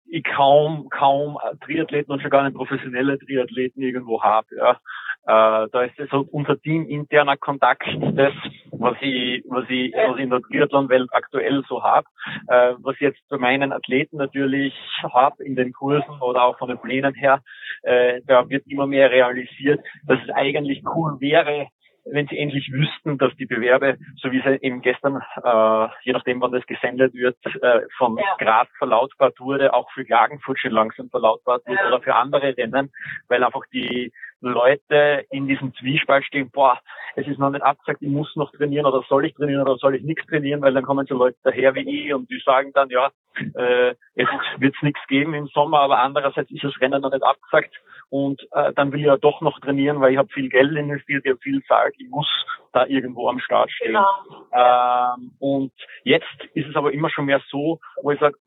ich 0.09 0.23
kaum, 0.23 0.87
kaum 0.89 1.39
Triathleten 1.65 2.13
und 2.13 2.21
schon 2.21 2.29
gar 2.29 2.43
nicht 2.43 2.55
professionelle 2.55 3.17
Triathleten 3.17 3.81
irgendwo 3.81 4.21
habe. 4.21 4.55
Ja. 4.55 4.79
Äh, 5.27 5.67
da 5.73 5.83
ist 5.83 5.99
das 5.99 6.09
so 6.09 6.25
unser 6.31 6.57
Team 6.61 6.87
interner 6.87 7.35
Kontakt, 7.35 7.85
das, 8.13 8.33
was 8.71 8.95
ich, 9.01 9.43
was 9.49 9.65
ich, 9.67 9.93
was 9.93 10.15
ich 10.15 10.23
in 10.23 10.29
der 10.29 10.41
Triathlon-Welt 10.41 11.09
aktuell 11.11 11.63
so 11.67 11.83
habe. 11.83 12.07
Äh, 12.47 12.75
was 12.79 12.95
ich 12.95 13.01
jetzt 13.01 13.19
bei 13.27 13.37
meinen 13.37 13.73
Athleten 13.73 14.17
natürlich 14.17 14.73
habe 15.03 15.43
in 15.43 15.57
den 15.57 15.73
Kursen 15.73 16.21
oder 16.21 16.45
auch 16.45 16.57
von 16.57 16.69
den 16.69 16.79
Plänen 16.79 17.13
her, 17.13 17.41
äh, 17.83 18.21
da 18.25 18.47
wird 18.47 18.65
immer 18.67 18.87
mehr 18.87 19.11
realisiert, 19.11 19.81
dass 20.05 20.19
es 20.23 20.33
eigentlich 20.33 20.81
cool 20.95 21.19
wäre, 21.19 21.67
wenn 22.11 22.27
sie 22.27 22.37
endlich 22.37 22.71
wüssten, 22.71 23.17
dass 23.17 23.35
die 23.35 23.45
Bewerbe, 23.45 23.97
so 24.21 24.31
wie 24.31 24.41
sie 24.41 24.57
eben 24.61 24.81
gestern, 24.81 25.17
äh, 25.43 25.87
je 26.03 26.13
nachdem 26.13 26.41
wann 26.41 26.51
das 26.51 26.65
gesendet 26.65 27.13
wird, 27.13 27.37
äh, 27.61 27.81
von 27.97 28.17
ja. 28.17 28.35
Graz 28.37 28.69
verlautbart 28.77 29.39
wurde, 29.39 29.73
auch 29.73 29.91
für 29.91 30.05
Klagenfurt 30.05 30.59
schon 30.59 30.71
langsam 30.71 31.09
verlautbart 31.09 31.65
wird 31.65 31.79
ja. 31.79 31.87
oder 31.87 32.01
für 32.01 32.15
andere 32.15 32.55
Rennen, 32.55 32.91
weil 33.27 33.43
einfach 33.43 33.63
die 33.73 34.11
Leute 34.41 35.25
in 35.31 35.47
diesem 35.47 35.73
Zwiespalt 35.75 36.25
stehen, 36.25 36.49
boah, 36.51 36.79
es 37.15 37.27
ist 37.27 37.39
noch 37.39 37.49
nicht 37.49 37.63
abgesagt, 37.63 38.01
ich 38.01 38.09
muss 38.09 38.35
noch 38.35 38.51
trainieren 38.51 38.85
oder 38.85 39.03
soll 39.09 39.25
ich 39.25 39.33
trainieren 39.33 39.61
oder 39.61 39.77
soll 39.77 39.95
ich 39.95 40.03
nichts 40.03 40.25
trainieren, 40.27 40.61
weil 40.61 40.73
dann 40.73 40.85
kommen 40.85 41.05
so 41.07 41.15
Leute 41.15 41.37
daher 41.43 41.73
wie 41.75 42.05
ich 42.05 42.13
und 42.13 42.29
die 42.29 42.41
sagen 42.45 42.71
dann, 42.73 42.89
ja, 42.89 43.09
äh, 43.55 43.95
es 44.15 44.27
wird 44.57 44.75
nichts 44.83 45.01
geben 45.07 45.33
im 45.33 45.47
Sommer, 45.47 45.79
aber 45.79 45.99
andererseits 45.99 46.51
ist 46.51 46.63
das 46.63 46.79
Rennen 46.79 47.01
noch 47.01 47.11
nicht 47.11 47.23
abgesagt 47.23 47.75
und 48.09 48.41
äh, 48.51 48.71
dann 48.73 48.91
will 48.91 48.99
ich 48.99 49.07
ja 49.07 49.17
doch 49.17 49.41
noch 49.41 49.59
trainieren, 49.59 49.99
weil 49.99 50.11
ich 50.11 50.17
habe 50.17 50.29
viel 50.29 50.49
Geld 50.49 50.77
investiert, 50.77 51.25
ich 51.25 51.31
habe 51.31 51.41
viel 51.41 51.63
Zeit, 51.63 51.93
ich 51.97 52.09
muss 52.09 52.27
da 52.71 52.85
irgendwo 52.85 53.29
am 53.29 53.39
Start 53.39 53.71
stehen. 53.71 53.93
Genau. 53.93 54.07
Ähm, 54.53 55.31
und 55.39 55.73
jetzt 56.03 56.25
ist 56.53 56.67
es 56.67 56.75
aber 56.75 56.93
immer 56.93 57.09
schon 57.09 57.25
mehr 57.25 57.41
so, 57.49 57.79
wo 58.01 58.11
ich 58.11 58.19
sage, 58.19 58.37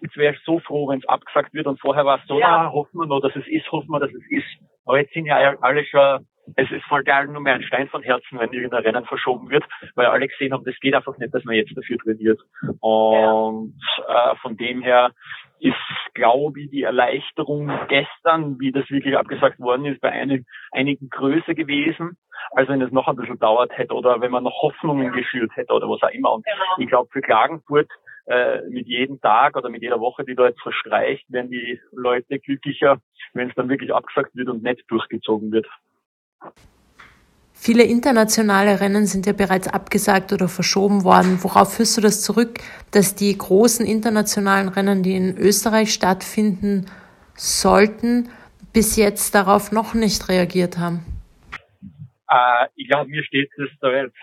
jetzt 0.00 0.16
wäre 0.16 0.34
ich 0.34 0.40
so 0.44 0.58
froh, 0.60 0.88
wenn 0.88 0.98
es 0.98 1.08
abgesagt 1.08 1.54
wird 1.54 1.66
und 1.66 1.80
vorher 1.80 2.04
war 2.04 2.18
es 2.18 2.26
so, 2.26 2.38
ja. 2.38 2.64
na, 2.64 2.72
hoffen 2.72 2.98
wir 2.98 3.06
noch, 3.06 3.20
dass 3.20 3.36
es 3.36 3.46
ist, 3.46 3.70
hoffen 3.70 3.90
wir, 3.90 4.00
dass 4.00 4.10
es 4.10 4.30
ist. 4.30 4.69
Aber 4.90 4.98
jetzt 4.98 5.14
sind 5.14 5.26
ja 5.26 5.54
alle 5.60 5.84
schon 5.84 6.26
es 6.56 6.68
ist 6.72 6.84
voll 6.86 7.04
geil, 7.04 7.28
nur 7.28 7.40
mehr 7.40 7.54
ein 7.54 7.62
Stein 7.62 7.88
von 7.88 8.02
Herzen, 8.02 8.40
wenn 8.40 8.52
irgendein 8.52 8.82
Rennen 8.82 9.04
verschoben 9.04 9.50
wird, 9.50 9.64
weil 9.94 10.06
alle 10.06 10.26
gesehen 10.26 10.52
haben, 10.52 10.64
das 10.64 10.74
geht 10.80 10.94
einfach 10.94 11.16
nicht, 11.18 11.32
dass 11.32 11.44
man 11.44 11.54
jetzt 11.54 11.76
dafür 11.76 11.96
trainiert. 11.98 12.40
Und 12.80 13.78
ja. 13.98 14.32
äh, 14.32 14.36
von 14.36 14.56
dem 14.56 14.82
her 14.82 15.12
ist, 15.60 15.76
glaube 16.14 16.60
ich, 16.60 16.70
die 16.70 16.82
Erleichterung 16.82 17.70
gestern, 17.88 18.58
wie 18.58 18.72
das 18.72 18.90
wirklich 18.90 19.16
abgesagt 19.16 19.60
worden 19.60 19.84
ist, 19.84 20.00
bei 20.00 20.10
einem, 20.10 20.44
einigen 20.72 21.08
größer 21.08 21.54
gewesen, 21.54 22.16
als 22.52 22.68
wenn 22.68 22.82
es 22.82 22.90
noch 22.90 23.06
ein 23.06 23.16
bisschen 23.16 23.38
dauert 23.38 23.76
hätte 23.78 23.94
oder 23.94 24.20
wenn 24.20 24.32
man 24.32 24.42
noch 24.42 24.62
Hoffnungen 24.62 25.12
geschürt 25.12 25.54
hätte 25.54 25.72
oder 25.72 25.88
was 25.88 26.02
auch 26.02 26.12
immer. 26.12 26.32
Und 26.32 26.44
genau. 26.44 26.64
ich 26.78 26.88
glaube, 26.88 27.10
für 27.12 27.20
Klagenfurt 27.20 27.88
äh, 28.30 28.62
mit 28.68 28.86
jedem 28.86 29.20
Tag 29.20 29.56
oder 29.56 29.68
mit 29.70 29.82
jeder 29.82 29.98
Woche, 29.98 30.24
die 30.24 30.36
da 30.36 30.46
jetzt 30.46 30.60
verstreicht, 30.62 31.24
werden 31.30 31.50
die 31.50 31.80
Leute 31.90 32.38
glücklicher, 32.38 33.00
wenn 33.32 33.48
es 33.48 33.54
dann 33.56 33.68
wirklich 33.68 33.92
abgesagt 33.92 34.36
wird 34.36 34.48
und 34.48 34.62
nicht 34.62 34.84
durchgezogen 34.88 35.50
wird. 35.50 35.66
Viele 37.52 37.82
internationale 37.82 38.80
Rennen 38.80 39.06
sind 39.06 39.26
ja 39.26 39.32
bereits 39.32 39.66
abgesagt 39.66 40.32
oder 40.32 40.48
verschoben 40.48 41.02
worden. 41.02 41.42
Worauf 41.42 41.74
führst 41.74 41.96
du 41.96 42.00
das 42.00 42.22
zurück, 42.22 42.60
dass 42.92 43.16
die 43.16 43.36
großen 43.36 43.84
internationalen 43.84 44.68
Rennen, 44.68 45.02
die 45.02 45.16
in 45.16 45.36
Österreich 45.36 45.92
stattfinden 45.92 46.86
sollten, 47.34 48.30
bis 48.72 48.96
jetzt 48.96 49.34
darauf 49.34 49.72
noch 49.72 49.92
nicht 49.94 50.28
reagiert 50.28 50.78
haben? 50.78 51.04
Äh, 52.28 52.68
ich 52.76 52.88
glaube, 52.88 53.10
mir 53.10 53.24
steht 53.24 53.50
es 53.58 53.70
da 53.80 53.90
jetzt 53.90 54.14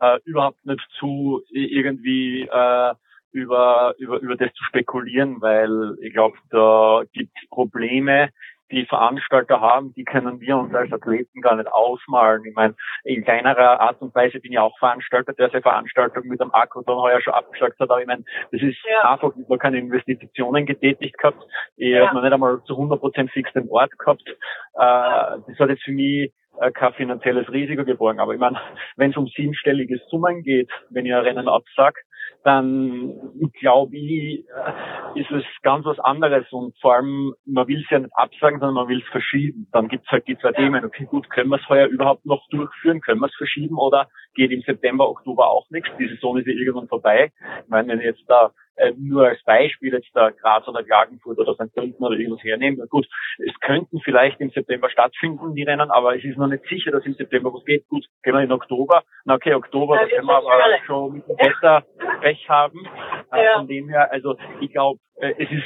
äh, 0.00 0.18
überhaupt 0.24 0.64
nicht 0.64 0.86
zu, 0.98 1.42
irgendwie 1.50 2.42
äh, 2.42 2.94
über, 3.32 3.94
über, 3.98 4.20
über 4.20 4.36
das 4.36 4.52
zu 4.54 4.64
spekulieren, 4.64 5.40
weil 5.40 5.96
ich 6.00 6.12
glaube, 6.12 6.36
da 6.50 7.02
gibt 7.12 7.32
es 7.40 7.48
Probleme, 7.48 8.30
die 8.72 8.86
Veranstalter 8.86 9.60
haben, 9.60 9.92
die 9.94 10.04
können 10.04 10.40
wir 10.40 10.56
uns 10.56 10.74
als 10.74 10.92
Athleten 10.92 11.42
gar 11.42 11.56
nicht 11.56 11.70
ausmalen. 11.70 12.44
Ich 12.44 12.54
meine, 12.54 12.74
in 13.04 13.22
kleinerer 13.22 13.80
Art 13.80 14.00
und 14.00 14.14
Weise 14.14 14.40
bin 14.40 14.52
ich 14.52 14.58
auch 14.58 14.76
Veranstalter, 14.78 15.34
der 15.34 15.50
seine 15.50 15.62
Veranstaltung 15.62 16.26
mit 16.26 16.40
dem 16.40 16.52
Akku 16.54 16.82
dann 16.82 16.96
heuer 16.96 17.20
schon 17.20 17.34
abgesagt 17.34 17.78
hat. 17.78 17.90
Aber 17.90 18.00
ich 18.00 18.06
meine, 18.06 18.24
das 18.50 18.62
ist 18.62 18.78
ja. 18.90 19.12
einfach 19.12 19.32
noch 19.36 19.58
keine 19.58 19.78
Investitionen 19.78 20.64
getätigt 20.64 21.18
gehabt. 21.18 21.44
Ich 21.76 21.90
ja. 21.90 22.06
habe 22.06 22.16
noch 22.16 22.22
nicht 22.22 22.32
einmal 22.32 22.62
zu 22.64 22.72
100 22.72 22.98
Prozent 22.98 23.30
fix 23.30 23.52
den 23.52 23.68
Ort 23.68 23.96
gehabt. 23.98 24.26
Äh, 24.26 24.34
das 24.74 25.58
hat 25.58 25.68
jetzt 25.68 25.84
für 25.84 25.92
mich 25.92 26.24
äh, 26.24 26.32
kein 26.74 26.92
finanzielles 26.94 27.50
Risiko 27.50 27.84
geborgen. 27.84 28.20
Aber 28.20 28.34
ich 28.34 28.40
meine, 28.40 28.60
wenn 28.96 29.10
es 29.10 29.16
um 29.16 29.26
siebenstellige 29.26 30.00
Summen 30.10 30.42
geht, 30.42 30.70
wenn 30.90 31.06
ich 31.06 31.14
ein 31.14 31.22
Rennen 31.22 31.48
absag, 31.48 31.96
dann 32.44 33.14
glaube 33.60 33.96
ich, 33.96 34.44
äh, 34.48 35.20
ist 35.20 35.30
es 35.30 35.44
ganz 35.62 35.84
was 35.84 35.98
anderes 36.00 36.50
und 36.50 36.76
vor 36.80 36.94
allem, 36.94 37.34
man 37.46 37.68
will 37.68 37.80
es 37.80 37.90
ja 37.90 38.00
nicht 38.00 38.14
absagen, 38.14 38.58
sondern 38.58 38.74
man 38.74 38.88
will 38.88 39.00
es 39.00 39.08
verschieben. 39.10 39.68
Dann 39.72 39.88
gibt 39.88 40.04
es 40.04 40.10
halt 40.10 40.26
die 40.26 40.36
zwei 40.38 40.52
Themen, 40.52 40.84
okay 40.84 41.04
gut, 41.04 41.30
können 41.30 41.50
wir 41.50 41.60
es 41.60 41.68
heuer 41.68 41.86
überhaupt 41.86 42.26
noch 42.26 42.46
durchführen, 42.50 43.00
können 43.00 43.20
wir 43.20 43.28
es 43.28 43.36
verschieben 43.36 43.78
oder 43.78 44.08
geht 44.34 44.50
im 44.50 44.62
September, 44.62 45.08
Oktober 45.08 45.48
auch 45.48 45.68
nichts, 45.70 45.90
die 45.98 46.08
Saison 46.08 46.36
ist 46.38 46.46
ja 46.46 46.54
irgendwann 46.54 46.88
vorbei. 46.88 47.32
Ich 47.62 47.68
meine, 47.68 47.88
wenn 47.88 48.00
jetzt 48.00 48.24
da 48.26 48.50
äh, 48.76 48.92
nur 48.96 49.28
als 49.28 49.42
Beispiel 49.44 49.92
jetzt 49.92 50.10
da 50.14 50.30
Graz 50.30 50.66
oder 50.68 50.82
Klagenfurt 50.82 51.38
oder 51.38 51.54
St. 51.54 51.74
Pölten 51.74 52.04
oder 52.04 52.16
irgendwas 52.16 52.42
hernehmen. 52.42 52.86
Gut, 52.88 53.06
es 53.38 53.58
könnten 53.60 54.00
vielleicht 54.00 54.40
im 54.40 54.50
September 54.50 54.90
stattfinden, 54.90 55.54
die 55.54 55.62
Rennen, 55.62 55.90
aber 55.90 56.16
es 56.16 56.24
ist 56.24 56.38
noch 56.38 56.48
nicht 56.48 56.64
sicher, 56.68 56.90
dass 56.90 57.04
im 57.04 57.14
September 57.14 57.52
was 57.52 57.64
geht. 57.64 57.86
Gut, 57.88 58.04
gehen 58.22 58.34
wir 58.34 58.40
in 58.40 58.52
Oktober. 58.52 59.02
Na 59.24 59.34
okay, 59.34 59.54
Oktober, 59.54 59.96
da 59.96 60.06
können 60.06 60.26
wir 60.26 60.36
aber 60.36 60.84
schon 60.86 61.14
mit 61.14 61.28
dem 61.28 61.36
Wetter 61.36 61.84
Pech 62.20 62.48
haben. 62.48 62.86
Äh, 63.32 63.44
ja. 63.44 63.58
Von 63.58 63.68
dem 63.68 63.88
her, 63.88 64.10
also 64.10 64.36
ich 64.60 64.72
glaube, 64.72 64.98
äh, 65.16 65.34
es 65.38 65.50
ist 65.50 65.64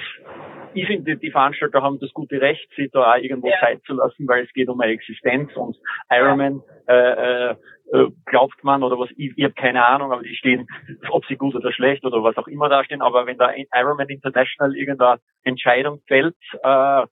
ich 0.76 0.86
finde, 0.86 1.16
die 1.16 1.30
Veranstalter 1.30 1.82
haben 1.82 1.98
das 2.00 2.12
gute 2.12 2.40
Recht, 2.40 2.68
sich 2.76 2.90
da 2.92 3.12
auch 3.12 3.16
irgendwo 3.16 3.48
ja. 3.48 3.58
Zeit 3.60 3.82
zu 3.86 3.94
lassen, 3.94 4.28
weil 4.28 4.44
es 4.44 4.52
geht 4.52 4.68
um 4.68 4.80
eine 4.80 4.92
Existenz 4.92 5.56
und 5.56 5.76
Ironman 6.10 6.62
äh, 6.86 7.50
äh, 7.50 7.54
äh, 7.92 8.06
glaubt 8.24 8.62
man 8.64 8.82
oder 8.82 8.98
was, 8.98 9.10
ich, 9.16 9.32
ich 9.36 9.44
habe 9.44 9.54
keine 9.54 9.84
Ahnung, 9.86 10.12
aber 10.12 10.22
die 10.22 10.34
stehen, 10.34 10.66
ob 11.10 11.24
sie 11.26 11.36
gut 11.36 11.54
oder 11.54 11.72
schlecht 11.72 12.04
oder 12.04 12.22
was 12.22 12.36
auch 12.36 12.48
immer 12.48 12.68
da 12.68 12.84
stehen, 12.84 13.02
aber 13.02 13.26
wenn 13.26 13.38
da 13.38 13.50
Ironman 13.74 14.08
International 14.08 14.76
irgendeine 14.76 15.20
Entscheidung 15.44 16.00
fällt, 16.06 16.36
äh, 16.62 17.06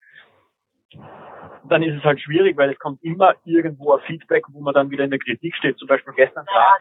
dann 1.69 1.83
ist 1.83 1.97
es 1.97 2.05
halt 2.05 2.21
schwierig, 2.21 2.57
weil 2.57 2.71
es 2.71 2.79
kommt 2.79 3.03
immer 3.03 3.35
irgendwo 3.45 3.95
ein 3.95 4.01
Feedback, 4.07 4.45
wo 4.53 4.61
man 4.61 4.75
dann 4.75 4.91
wieder 4.91 5.05
in 5.05 5.11
der 5.11 5.19
Kritik 5.19 5.55
steht. 5.57 5.79
Zum 5.79 5.89
Beispiel 5.89 6.13
gestern 6.15 6.45
war 6.47 6.77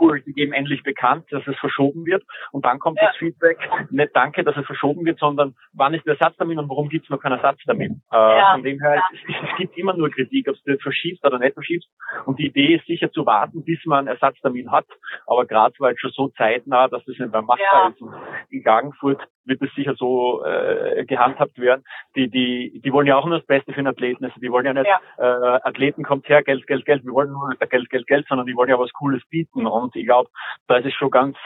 cool, 0.00 0.22
sie 0.24 0.32
geben 0.32 0.52
endlich 0.52 0.82
bekannt, 0.82 1.26
dass 1.30 1.46
es 1.46 1.56
verschoben 1.58 2.06
wird. 2.06 2.24
Und 2.52 2.64
dann 2.64 2.78
kommt 2.78 2.98
ja. 3.00 3.08
das 3.08 3.16
Feedback, 3.16 3.58
nicht 3.90 4.14
danke, 4.14 4.44
dass 4.44 4.56
es 4.56 4.66
verschoben 4.66 5.04
wird, 5.04 5.18
sondern 5.18 5.54
wann 5.72 5.94
ist 5.94 6.06
der 6.06 6.14
Ersatztermin 6.14 6.58
und 6.58 6.68
warum 6.68 6.88
gibt 6.88 7.04
es 7.04 7.10
noch 7.10 7.20
keinen 7.20 7.38
Ersatztermin? 7.38 8.02
Äh, 8.12 8.16
ja. 8.16 8.52
Von 8.52 8.62
dem 8.62 8.80
her, 8.80 9.02
es, 9.12 9.18
es, 9.28 9.56
gibt 9.56 9.76
immer 9.76 9.94
nur 9.94 10.10
Kritik, 10.10 10.48
ob 10.48 10.56
du 10.64 10.78
verschiebst 10.78 11.24
oder 11.24 11.38
nicht 11.38 11.54
verschiebst. 11.54 11.88
Und 12.26 12.38
die 12.38 12.46
Idee 12.46 12.76
ist 12.76 12.86
sicher 12.86 13.10
zu 13.10 13.26
warten, 13.26 13.64
bis 13.64 13.84
man 13.84 14.00
einen 14.00 14.08
Ersatztermin 14.08 14.70
hat. 14.70 14.86
Aber 15.26 15.46
gerade 15.46 15.74
war 15.78 15.90
jetzt 15.90 16.00
schon 16.00 16.12
so 16.12 16.28
zeitnah, 16.28 16.88
dass 16.88 17.04
das 17.04 17.18
nicht 17.18 17.32
mehr 17.32 17.42
machbar 17.42 17.58
ja. 17.58 17.88
ist. 17.88 18.00
Und 18.00 18.14
in 18.50 18.62
Klagenfurt 18.62 19.22
wird 19.48 19.62
es 19.62 19.74
sicher 19.74 19.94
so 19.96 20.44
äh, 20.44 21.04
gehandhabt 21.06 21.58
werden. 21.58 21.84
Die, 22.14 22.28
die, 22.28 22.80
die 22.84 22.92
wollen 22.92 23.06
ja 23.06 23.16
auch 23.16 23.26
nur 23.26 23.38
das 23.38 23.46
Beste 23.46 23.72
für 23.72 23.80
den 23.80 23.86
Athleten. 23.86 24.24
Also 24.24 24.38
die 24.40 24.50
wollen 24.50 24.66
ja 24.66 24.74
nicht, 24.74 24.86
ja. 24.86 25.00
Äh, 25.18 25.60
Athleten 25.64 26.04
kommt 26.04 26.28
her, 26.28 26.42
Geld, 26.42 26.66
Geld, 26.66 26.84
Geld. 26.84 27.04
Wir 27.04 27.12
wollen 27.12 27.32
nur 27.32 27.48
nicht 27.48 27.70
Geld, 27.70 27.90
Geld, 27.90 28.06
Geld, 28.06 28.26
sondern 28.28 28.46
die 28.46 28.54
wollen 28.54 28.70
ja 28.70 28.78
was 28.78 28.92
Cooles 28.92 29.22
bieten. 29.30 29.66
Und 29.66 29.96
ich 29.96 30.06
glaube, 30.06 30.30
da 30.66 30.76
ist 30.76 30.86
es 30.86 30.94
schon 30.94 31.10
ganz, 31.10 31.36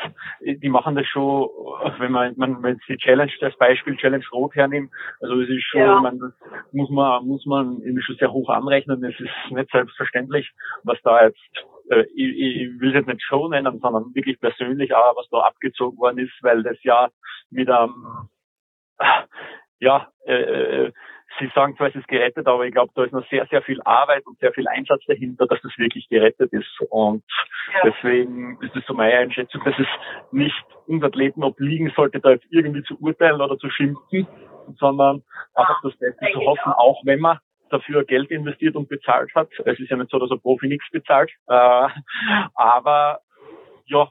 die 0.40 0.68
machen 0.68 0.97
das 0.97 1.06
schon, 1.06 1.49
wenn 1.99 2.12
man, 2.12 2.35
man 2.37 2.62
wenn 2.62 2.80
sie 2.87 2.97
Challenge 2.97 3.32
das 3.40 3.56
Beispiel 3.56 3.97
Challenge 3.97 4.25
Rot 4.32 4.54
hernimmt, 4.54 4.90
also 5.21 5.40
es 5.40 5.49
ist 5.49 5.64
schon, 5.64 5.80
ja. 5.80 6.00
man, 6.00 6.18
das 6.18 6.32
muss 6.73 6.90
man, 6.90 7.26
muss 7.26 7.47
man 7.47 7.80
irgendwie 7.82 8.02
schon 8.02 8.16
sehr 8.16 8.32
hoch 8.32 8.49
anrechnen. 8.49 9.04
Es 9.04 9.18
ist 9.18 9.30
nicht 9.50 9.71
selbstverständlich, 9.71 10.50
was 10.85 11.00
da 11.02 11.25
jetzt 11.25 11.40
äh, 11.90 12.04
ich, 12.14 12.38
ich 12.38 12.80
will 12.80 12.90
es 12.90 12.94
jetzt 12.94 13.08
nicht 13.08 13.22
Show 13.22 13.48
nennen, 13.48 13.78
sondern 13.80 14.14
wirklich 14.14 14.40
persönlich 14.40 14.94
auch, 14.94 15.16
was 15.16 15.28
da 15.30 15.38
abgezogen 15.40 15.98
worden 15.98 16.18
ist, 16.18 16.32
weil 16.42 16.62
das 16.62 16.76
ja 16.82 17.08
mit 17.50 17.68
einem, 17.68 18.28
ja, 19.80 20.08
äh, 20.26 20.86
äh, 20.86 20.92
Sie 21.38 21.50
sagen 21.54 21.76
zwar, 21.76 21.88
es 21.88 21.94
ist 21.94 22.08
gerettet, 22.08 22.46
aber 22.46 22.66
ich 22.66 22.72
glaube, 22.72 22.92
da 22.94 23.04
ist 23.04 23.12
noch 23.12 23.26
sehr, 23.28 23.46
sehr 23.46 23.62
viel 23.62 23.80
Arbeit 23.82 24.26
und 24.26 24.38
sehr 24.38 24.52
viel 24.52 24.68
Einsatz 24.68 25.02
dahinter, 25.06 25.46
dass 25.46 25.60
das 25.62 25.72
wirklich 25.78 26.08
gerettet 26.08 26.52
ist. 26.52 26.80
Und 26.90 27.24
ja. 27.72 27.90
deswegen 27.90 28.58
ist 28.60 28.76
es 28.76 28.84
so 28.86 28.94
meine 28.94 29.14
Einschätzung, 29.14 29.62
dass 29.64 29.78
es 29.78 29.86
nicht 30.30 30.64
uns 30.86 31.02
Athleten 31.02 31.42
obliegen 31.42 31.90
sollte, 31.96 32.20
da 32.20 32.30
jetzt 32.32 32.46
irgendwie 32.50 32.82
zu 32.82 33.00
urteilen 33.00 33.40
oder 33.40 33.56
zu 33.56 33.70
schimpfen, 33.70 34.26
sondern 34.78 35.22
einfach 35.54 35.80
das 35.82 35.96
Beste 35.96 36.26
zu 36.32 36.40
hoffen, 36.40 36.72
auch 36.72 37.00
wenn 37.04 37.20
man 37.20 37.38
dafür 37.73 38.05
Geld 38.05 38.31
investiert 38.31 38.76
und 38.76 38.88
bezahlt 38.88 39.35
hat. 39.35 39.49
Es 39.64 39.79
ist 39.79 39.91
ja 39.91 39.97
nicht 39.97 40.11
so, 40.11 40.19
dass 40.19 40.31
ein 40.31 40.41
Profi 40.41 40.69
nichts 40.69 40.88
bezahlt. 40.91 41.31
Äh, 41.49 41.88
aber 42.55 43.21
ja, 43.87 44.11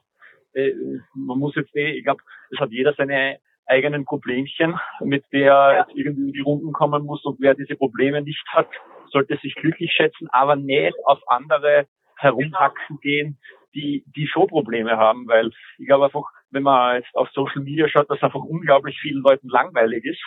äh, 0.54 0.74
man 1.14 1.40
muss 1.40 1.56
jetzt 1.56 1.76
eh, 1.76 1.92
ich 1.92 2.04
glaube, 2.04 2.22
es 2.52 2.60
hat 2.60 2.72
jeder 2.72 2.94
seine 2.94 3.40
eigenen 3.66 4.06
Problemchen, 4.06 4.80
mit 5.00 5.24
der 5.32 5.54
er 5.54 5.78
jetzt 5.80 5.96
irgendwie 5.96 6.28
in 6.28 6.34
die 6.34 6.42
Runden 6.42 6.74
kommen 6.74 7.06
muss 7.06 7.24
und 7.24 7.40
wer 7.40 7.56
diese 7.56 7.76
Probleme 7.76 8.22
nicht 8.22 8.44
hat, 8.50 8.68
sollte 9.12 9.38
sich 9.38 9.56
glücklich 9.56 9.92
schätzen, 9.94 10.28
aber 10.32 10.56
nicht 10.56 10.94
auf 11.06 11.20
andere 11.28 11.88
herumhacken 12.18 13.00
gehen, 13.02 13.40
die, 13.74 14.04
die 14.16 14.28
schon 14.28 14.48
Probleme 14.48 14.98
haben, 14.98 15.28
weil 15.28 15.52
ich 15.78 15.88
glaube 15.88 16.06
einfach, 16.06 16.24
wenn 16.50 16.64
man 16.64 16.98
jetzt 16.98 17.16
auf 17.16 17.30
Social 17.32 17.62
Media 17.62 17.88
schaut, 17.88 18.10
dass 18.10 18.22
einfach 18.22 18.44
unglaublich 18.44 19.00
vielen 19.00 19.22
Leuten 19.22 19.48
langweilig 19.48 20.04
ist. 20.04 20.22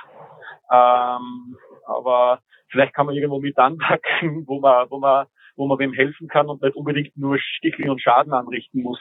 Ähm, 0.72 1.56
aber 1.86 2.40
vielleicht 2.74 2.94
kann 2.94 3.06
man 3.06 3.14
irgendwo 3.14 3.40
mit 3.40 3.56
anpacken, 3.56 4.44
wo 4.46 4.60
man, 4.60 4.90
wo 4.90 4.98
man, 4.98 5.26
wo 5.56 5.66
man 5.66 5.78
wem 5.78 5.92
helfen 5.92 6.28
kann 6.28 6.48
und 6.48 6.60
nicht 6.60 6.76
unbedingt 6.76 7.16
nur 7.16 7.38
Stickeln 7.38 7.88
und 7.88 8.02
Schaden 8.02 8.32
anrichten 8.32 8.82
muss. 8.82 9.00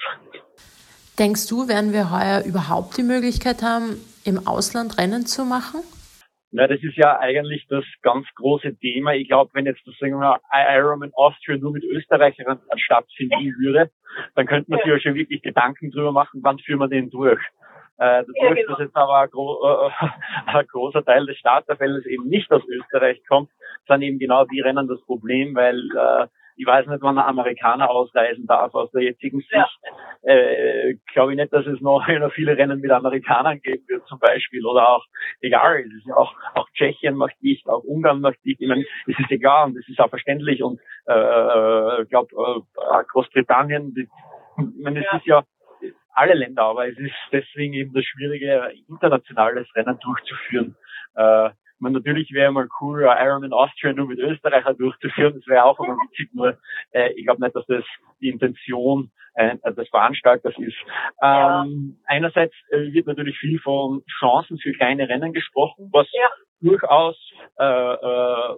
Denkst 1.20 1.48
du, 1.48 1.68
werden 1.68 1.92
wir 1.92 2.12
heuer 2.12 2.44
überhaupt 2.46 2.98
die 2.98 3.04
Möglichkeit 3.04 3.62
haben, 3.62 3.98
im 4.26 4.48
Ausland 4.48 4.98
Rennen 4.98 5.26
zu 5.26 5.46
machen? 5.46 5.82
Na, 6.52 6.68
das 6.68 6.82
ist 6.84 6.98
ja 6.98 7.20
eigentlich 7.20 7.66
das 7.68 7.84
ganz 8.04 8.28
große 8.36 8.78
Thema. 8.78 9.14
Ich 9.14 9.28
glaube, 9.28 9.50
wenn 9.54 9.66
jetzt 9.66 9.82
das 9.88 9.96
sagen 10.00 10.20
wir, 10.20 10.40
Ironman 10.52 11.12
Austria 11.14 11.58
nur 11.58 11.72
mit 11.72 11.84
Österreichern 11.84 12.60
stattfinden 12.76 13.56
würde, 13.60 13.90
dann 14.36 14.46
könnte 14.46 14.70
man 14.70 14.80
sich 14.80 14.88
ja 14.88 15.00
schon 15.00 15.16
wirklich 15.16 15.42
Gedanken 15.42 15.90
drüber 15.90 16.12
machen, 16.12 16.42
wann 16.44 16.60
führen 16.60 16.80
wir 16.80 16.88
den 16.88 17.10
durch. 17.10 17.42
Äh, 17.98 18.24
dadurch, 18.26 18.38
ja, 18.42 18.54
genau. 18.54 18.70
dass 18.70 18.80
jetzt 18.80 18.96
aber 18.96 19.20
ein, 19.20 19.30
gro 19.30 19.88
äh, 19.88 19.92
ein, 20.48 20.68
großer 20.68 21.06
Teil 21.06 21.26
des 21.26 21.38
Starterfeldes 21.38 22.06
eben 22.06 22.28
nicht 22.28 22.52
aus 22.52 22.64
Österreich 22.68 23.22
kommt, 23.28 23.50
sind 23.88 24.02
eben 24.02 24.20
genau 24.20 24.46
die 24.46 24.62
Rennen 24.62 24.88
das 24.88 25.02
Problem, 25.06 25.56
weil 25.56 25.78
äh, 25.96 26.28
ich 26.56 26.66
weiß 26.66 26.88
nicht, 26.88 27.02
wann 27.02 27.18
ein 27.18 27.26
Amerikaner 27.26 27.90
ausreisen 27.90 28.46
darf 28.46 28.74
aus 28.76 28.92
der 28.92 29.04
jetzigen 29.04 29.40
Sicht. 29.40 29.52
Ja. 29.52 29.68
Äh, 30.22 30.96
Glaube 31.14 31.32
ich 31.34 31.38
nicht, 31.38 31.52
dass 31.54 31.66
es 31.66 31.82
noch, 31.82 32.08
noch 32.20 32.32
viele 32.34 32.58
Rennen 32.58 32.80
mit 32.80 32.92
Amerikanern 32.92 33.60
geben 33.62 33.84
wird 33.88 34.06
zum 34.08 34.20
Beispiel. 34.20 34.66
Oder 34.66 34.90
auch, 34.90 35.06
egal, 35.42 35.80
es 35.80 35.94
ist 35.94 36.08
ja 36.08 36.16
auch, 36.16 36.34
auch 36.56 36.70
Tschechien 36.74 37.16
macht 37.16 37.36
dicht, 37.42 37.68
auch 37.68 37.84
Ungarn 37.84 38.22
macht 38.22 38.44
dicht. 38.46 38.62
Ich 38.62 38.68
meine, 38.68 38.86
es 39.08 39.20
ist 39.20 39.32
egal 39.32 39.68
und 39.68 39.78
es 39.78 39.88
ist 39.88 40.00
auch 40.00 40.10
verständlich. 40.10 40.64
Und 40.64 40.80
äh, 41.08 42.04
ich 42.04 42.10
glaube, 42.10 42.30
äh, 42.76 43.04
Großbritannien, 43.12 43.94
die, 43.94 44.08
ich 44.58 44.84
meine, 44.84 45.00
es 45.00 45.06
ja. 45.12 45.18
ist 45.18 45.26
ja 45.26 45.44
alle 46.14 46.34
Länder, 46.34 46.64
aber 46.64 46.88
es 46.88 46.98
ist 46.98 47.14
deswegen 47.32 47.74
eben 47.74 47.94
das 47.94 48.06
Schwierige, 48.06 48.72
internationales 48.88 49.68
Rennen 49.76 49.98
durchzuführen. 50.00 50.76
Äh, 51.16 51.50
man, 51.80 51.94
natürlich 51.94 52.32
wäre 52.32 52.52
mal 52.52 52.68
cool, 52.80 53.04
Ironman 53.04 53.54
Austria 53.54 53.94
nur 53.94 54.08
mit 54.08 54.20
Österreicher 54.20 54.74
durchzuführen. 54.74 55.34
Das 55.36 55.48
wäre 55.48 55.66
auch 55.66 55.80
immer 55.80 55.96
witzig, 55.96 56.30
nur 56.34 56.58
äh, 56.92 57.12
ich 57.14 57.26
glaube 57.26 57.42
nicht, 57.42 57.56
dass 57.56 57.66
das 57.68 57.84
die 58.22 58.30
Intention 58.30 59.12
äh, 59.36 59.58
des 59.74 59.90
Veranstalters 59.90 60.56
ist. 60.58 60.78
Ja. 61.22 61.64
Ähm, 61.64 62.00
einerseits 62.06 62.56
äh, 62.70 62.94
wird 62.94 63.08
natürlich 63.08 63.38
viel 63.38 63.60
von 63.60 64.04
Chancen 64.20 64.58
für 64.60 64.72
kleine 64.72 65.10
Rennen 65.10 65.34
gesprochen, 65.34 65.90
was 65.92 66.08
ja. 66.14 66.30
durchaus 66.62 67.18
äh, 67.60 67.66
äh, 67.66 68.56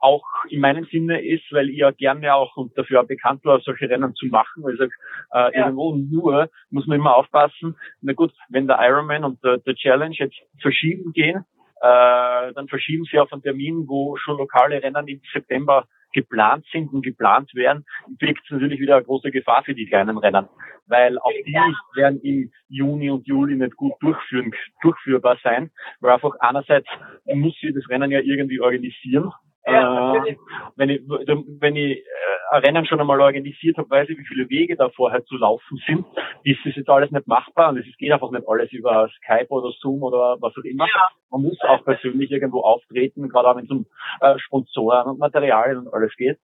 auch 0.00 0.24
in 0.48 0.60
meinem 0.60 0.84
Sinne 0.86 1.24
ist, 1.24 1.44
weil 1.52 1.68
ich 1.68 1.78
ja 1.78 1.90
gerne 1.90 2.34
auch 2.34 2.56
und 2.56 2.76
dafür 2.76 3.02
auch 3.02 3.06
bekannt 3.06 3.44
war, 3.44 3.60
solche 3.60 3.88
Rennen 3.88 4.14
zu 4.14 4.26
machen. 4.26 4.64
Also 4.64 4.84
äh, 4.84 4.88
ja. 5.32 5.50
irgendwo 5.50 5.94
nur 5.94 6.48
muss 6.70 6.86
man 6.86 6.98
immer 6.98 7.16
aufpassen. 7.16 7.76
Na 8.00 8.14
gut, 8.14 8.32
wenn 8.48 8.66
der 8.66 8.78
Ironman 8.80 9.24
und 9.24 9.44
der, 9.44 9.58
der 9.58 9.74
Challenge 9.74 10.14
jetzt 10.18 10.36
verschieben 10.60 11.12
gehen, 11.12 11.44
äh, 11.82 12.52
dann 12.54 12.68
verschieben 12.68 13.04
sie 13.04 13.18
auf 13.18 13.32
einen 13.32 13.42
Termin, 13.42 13.84
wo 13.86 14.16
schon 14.16 14.38
lokale 14.38 14.82
Rennen 14.82 15.06
im 15.06 15.20
September 15.32 15.86
geplant 16.12 16.66
sind 16.72 16.92
und 16.92 17.02
geplant 17.02 17.54
werden, 17.54 17.84
birgt 18.18 18.42
es 18.44 18.50
natürlich 18.50 18.80
wieder 18.80 18.96
eine 18.96 19.04
große 19.04 19.30
Gefahr 19.30 19.62
für 19.62 19.74
die 19.74 19.86
kleinen 19.86 20.18
Rennen, 20.18 20.48
weil 20.86 21.18
auch 21.18 21.30
die 21.46 21.54
werden 21.94 22.20
im 22.22 22.50
Juni 22.68 23.10
und 23.10 23.26
Juli 23.28 23.54
nicht 23.54 23.76
gut 23.76 23.92
durchführen, 24.00 24.52
durchführbar 24.82 25.38
sein, 25.44 25.70
weil 26.00 26.12
einfach 26.12 26.34
einerseits 26.40 26.88
muss 27.32 27.54
sie 27.60 27.72
das 27.72 27.88
Rennen 27.88 28.10
ja 28.10 28.20
irgendwie 28.20 28.60
organisieren 28.60 29.32
ja, 29.72 30.14
äh, 30.14 30.36
wenn 30.76 30.88
ich, 30.90 31.00
wenn 31.06 31.76
ich 31.76 31.98
äh, 31.98 32.02
ein 32.50 32.64
Rennen 32.64 32.86
schon 32.86 33.00
einmal 33.00 33.20
organisiert 33.20 33.78
habe, 33.78 33.90
weiß 33.90 34.08
ich, 34.08 34.18
wie 34.18 34.26
viele 34.26 34.48
Wege 34.48 34.76
da 34.76 34.88
vorher 34.90 35.24
zu 35.24 35.36
laufen 35.36 35.80
sind. 35.86 36.04
Das 36.16 36.56
ist 36.64 36.76
jetzt 36.76 36.88
alles 36.88 37.10
nicht 37.10 37.26
machbar 37.26 37.70
und 37.70 37.78
es 37.78 37.96
geht 37.96 38.12
einfach 38.12 38.30
nicht 38.30 38.48
alles 38.48 38.72
über 38.72 39.08
Skype 39.16 39.48
oder 39.50 39.70
Zoom 39.80 40.02
oder 40.02 40.36
was 40.40 40.52
auch 40.56 40.64
immer. 40.64 40.86
Ja. 40.86 41.08
Man 41.30 41.42
muss 41.42 41.60
auch 41.62 41.84
persönlich 41.84 42.30
irgendwo 42.30 42.60
auftreten, 42.60 43.28
gerade 43.28 43.48
auch 43.48 43.56
wenn 43.56 43.64
es 43.64 43.70
um 43.70 43.86
äh, 44.20 44.38
Sponsoren 44.38 45.10
und 45.10 45.18
Materialien 45.18 45.78
und 45.78 45.94
alles 45.94 46.14
geht. 46.16 46.38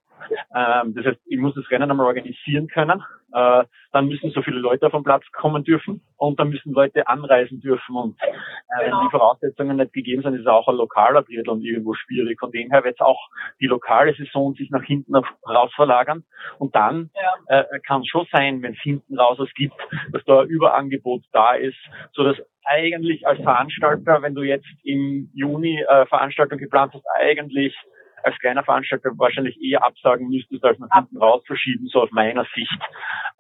Ähm, 0.55 0.95
das 0.95 1.07
heißt, 1.07 1.21
ich 1.27 1.39
muss 1.39 1.55
das 1.55 1.71
Rennen 1.71 1.91
einmal 1.91 2.07
organisieren 2.07 2.69
können. 2.69 3.03
Äh, 3.33 3.65
dann 3.93 4.07
müssen 4.07 4.31
so 4.31 4.43
viele 4.43 4.59
Leute 4.59 4.87
auf 4.87 4.93
den 4.93 5.03
Platz 5.03 5.25
kommen 5.33 5.65
dürfen 5.65 6.01
und 6.17 6.39
dann 6.39 6.51
müssen 6.51 6.73
Leute 6.73 7.09
anreisen 7.09 7.61
dürfen. 7.61 7.97
Und 7.97 8.17
äh, 8.23 8.85
wenn 8.85 9.01
die 9.05 9.11
Voraussetzungen 9.11 9.77
nicht 9.77 9.93
gegeben 9.93 10.23
sind, 10.23 10.35
ist 10.35 10.47
auch 10.47 10.69
ein 10.69 10.77
lokaler 10.77 11.25
Triathlon 11.25 11.61
irgendwo 11.61 11.95
schwierig. 11.95 12.39
Von 12.39 12.53
dem 12.53 12.71
her 12.71 12.85
wird 12.85 12.97
es 12.97 13.01
auch 13.01 13.21
die 13.61 13.67
lokale 13.67 14.15
Saison 14.15 14.55
sich 14.55 14.71
nach 14.71 14.85
hinten 14.85 15.15
raus 15.15 15.73
verlagern. 15.75 16.25
Und 16.59 16.75
dann 16.75 17.11
äh, 17.47 17.65
kann 17.87 18.03
es 18.03 18.09
schon 18.09 18.27
sein, 18.33 18.63
wenn 18.63 18.75
es 18.75 18.81
hinten 18.81 19.19
raus 19.19 19.39
was 19.39 19.53
gibt, 19.55 19.75
dass 20.13 20.25
da 20.25 20.41
ein 20.41 20.49
Überangebot 20.49 21.23
da 21.33 21.55
ist, 21.55 21.79
so 22.13 22.25
dass 22.25 22.37
eigentlich 22.65 23.27
als 23.27 23.41
Veranstalter, 23.41 24.23
wenn 24.23 24.35
du 24.35 24.43
jetzt 24.43 24.67
im 24.83 25.31
Juni 25.35 25.81
äh, 25.81 26.07
Veranstaltung 26.07 26.59
geplant 26.59 26.93
hast, 26.95 27.05
eigentlich 27.21 27.75
als 28.23 28.39
kleiner 28.39 28.65
Veranstalter 28.65 29.11
wahrscheinlich 29.17 29.61
eher 29.61 29.85
absagen 29.85 30.29
müsstest, 30.29 30.65
als 30.65 30.79
nach 30.79 30.89
hinten 30.93 31.19
raus 31.19 31.43
verschieben, 31.47 31.87
so 31.87 32.03
aus 32.03 32.11
meiner 32.11 32.45
Sicht. 32.55 32.79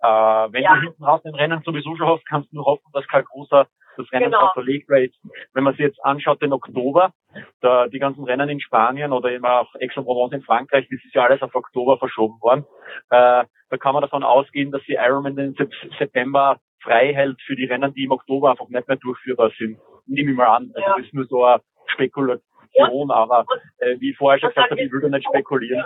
Äh, 0.02 0.06
wenn 0.06 0.62
ja. 0.62 0.74
du 0.74 0.80
hinten 0.82 1.04
raus 1.04 1.22
den 1.22 1.34
Rennen 1.34 1.62
sowieso 1.64 1.96
schon 1.96 2.08
hast, 2.08 2.26
kannst 2.26 2.52
du 2.52 2.56
nur 2.56 2.66
hoffen, 2.66 2.90
dass 2.92 3.06
kein 3.08 3.24
großer 3.24 3.66
das 3.96 4.12
Rennen 4.12 4.26
genau. 4.26 4.50
verlegt, 4.52 4.88
weil 4.88 5.04
jetzt, 5.04 5.18
wenn 5.54 5.64
man 5.64 5.74
sich 5.74 5.80
jetzt 5.80 6.04
anschaut, 6.04 6.42
den 6.42 6.52
Oktober, 6.52 7.12
da, 7.60 7.88
die 7.88 7.98
ganzen 7.98 8.24
Rennen 8.24 8.48
in 8.48 8.60
Spanien 8.60 9.12
oder 9.12 9.32
immer 9.32 9.60
auch 9.60 9.74
Aix-en-Provence 9.74 10.34
in 10.34 10.42
Frankreich, 10.42 10.86
das 10.90 11.00
ist 11.04 11.14
ja 11.14 11.24
alles 11.24 11.42
auf 11.42 11.54
Oktober 11.54 11.98
verschoben 11.98 12.40
worden. 12.40 12.66
Äh, 13.10 13.44
da 13.70 13.76
kann 13.78 13.94
man 13.94 14.02
davon 14.02 14.22
ausgehen, 14.22 14.70
dass 14.70 14.82
die 14.82 14.94
Ironman 14.94 15.36
den 15.36 15.56
September 15.98 16.58
frei 16.82 17.14
hält 17.14 17.40
für 17.42 17.56
die 17.56 17.64
Rennen, 17.64 17.92
die 17.94 18.04
im 18.04 18.12
Oktober 18.12 18.50
einfach 18.50 18.68
nicht 18.68 18.86
mehr 18.86 18.96
durchführbar 18.96 19.50
sind. 19.58 19.78
Nehme 20.06 20.30
ich 20.30 20.36
mal 20.36 20.56
an. 20.56 20.70
Also 20.74 20.88
ja. 20.88 20.96
das 20.96 21.06
ist 21.06 21.14
nur 21.14 21.26
so 21.26 21.44
eine 21.44 21.62
Spekulation 21.86 22.55
Spekulation, 22.76 23.10
aber 23.10 23.44
äh, 23.78 23.98
wie 23.98 24.14
vorher 24.14 24.38
schon 24.40 24.50
gesagt 24.50 24.70
habe, 24.70 24.82
ich 24.82 24.92
würde 24.92 25.10
nicht 25.10 25.26
spekulieren. 25.26 25.84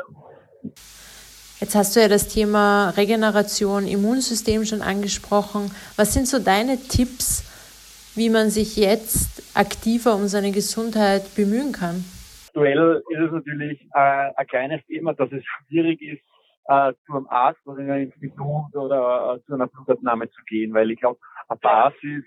Jetzt 1.60 1.74
hast 1.74 1.94
du 1.94 2.00
ja 2.00 2.08
das 2.08 2.28
Thema 2.28 2.90
Regeneration, 2.90 3.86
Immunsystem 3.86 4.64
schon 4.64 4.82
angesprochen. 4.82 5.70
Was 5.96 6.14
sind 6.14 6.26
so 6.26 6.38
deine 6.38 6.78
Tipps, 6.78 7.44
wie 8.16 8.30
man 8.30 8.50
sich 8.50 8.76
jetzt 8.76 9.56
aktiver 9.56 10.14
um 10.14 10.26
seine 10.26 10.52
Gesundheit 10.52 11.34
bemühen 11.36 11.72
kann? 11.72 12.04
aktuell 12.50 13.02
ist 13.08 13.20
es 13.20 13.32
natürlich 13.32 13.80
äh, 13.94 14.30
ein 14.36 14.46
kleines 14.46 14.84
Thema, 14.86 15.14
dass 15.14 15.30
es 15.32 15.42
schwierig 15.44 16.00
ist, 16.02 16.22
äh, 16.66 16.92
zu 17.06 17.16
einem 17.16 17.26
Arzt 17.28 17.60
oder 17.66 17.78
in 17.78 17.90
ein 17.90 18.02
Institut 18.02 18.74
oder 18.74 19.36
äh, 19.36 19.46
zu 19.46 19.54
einer 19.54 19.66
Blutabnahme 19.66 20.28
zu 20.30 20.42
gehen, 20.46 20.74
weil 20.74 20.90
ich 20.90 21.00
glaube, 21.00 21.18
eine 21.48 21.58
Basis 21.58 22.24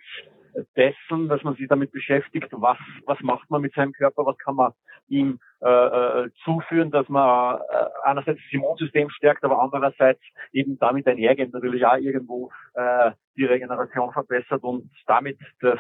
dessen, 0.76 1.28
dass 1.28 1.44
man 1.44 1.56
sich 1.56 1.68
damit 1.68 1.92
beschäftigt, 1.92 2.48
was, 2.52 2.78
was 3.06 3.20
macht 3.22 3.50
man 3.50 3.62
mit 3.62 3.74
seinem 3.74 3.94
Körper, 3.94 4.26
was 4.26 4.38
kann 4.38 4.56
man 4.56 4.72
ihm 5.08 5.40
äh, 5.62 5.68
äh, 5.68 6.30
zuführen, 6.44 6.92
dass 6.92 7.08
man 7.10 7.60
äh, 7.60 7.86
einerseits 8.04 8.40
das 8.40 8.54
Immunsystem 8.54 9.10
stärkt, 9.10 9.44
aber 9.44 9.62
andererseits 9.62 10.22
eben 10.52 10.78
damit 10.80 11.08
einhergehend 11.08 11.54
natürlich 11.54 11.86
auch 11.86 11.98
irgendwo 11.98 12.52
äh, 12.74 13.12
die 13.36 13.46
Regeneration 13.46 14.12
verbessert 14.12 14.64
und 14.64 14.90
damit 15.08 15.38
das 15.62 15.80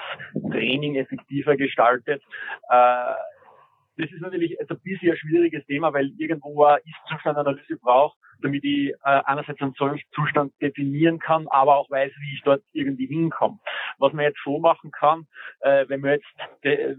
Training 0.51 0.95
effektiver 0.95 1.55
gestaltet. 1.55 2.21
Äh, 2.69 3.13
das 3.97 4.09
ist 4.11 4.21
natürlich 4.21 4.59
ein 4.59 4.79
bisschen 4.83 5.11
ein 5.11 5.17
schwieriges 5.17 5.65
Thema, 5.65 5.93
weil 5.93 6.11
irgendwo 6.17 6.63
eine 6.63 6.79
Ist-Zustand-Analyse 6.79 7.77
braucht, 7.77 8.17
damit 8.41 8.63
ich 8.63 8.89
äh, 8.89 8.95
einerseits 9.03 9.61
einen 9.61 9.73
solchen 9.73 10.05
Zustand 10.13 10.53
definieren 10.61 11.19
kann, 11.19 11.47
aber 11.49 11.77
auch 11.77 11.89
weiß, 11.89 12.11
wie 12.19 12.33
ich 12.33 12.41
dort 12.43 12.61
irgendwie 12.73 13.07
hinkomme. 13.07 13.59
Was 13.97 14.13
man 14.13 14.25
jetzt 14.25 14.39
schon 14.39 14.61
machen 14.61 14.91
kann, 14.91 15.27
äh, 15.61 15.85
wenn 15.87 16.01
man 16.01 16.11
jetzt 16.11 16.25
de, 16.63 16.95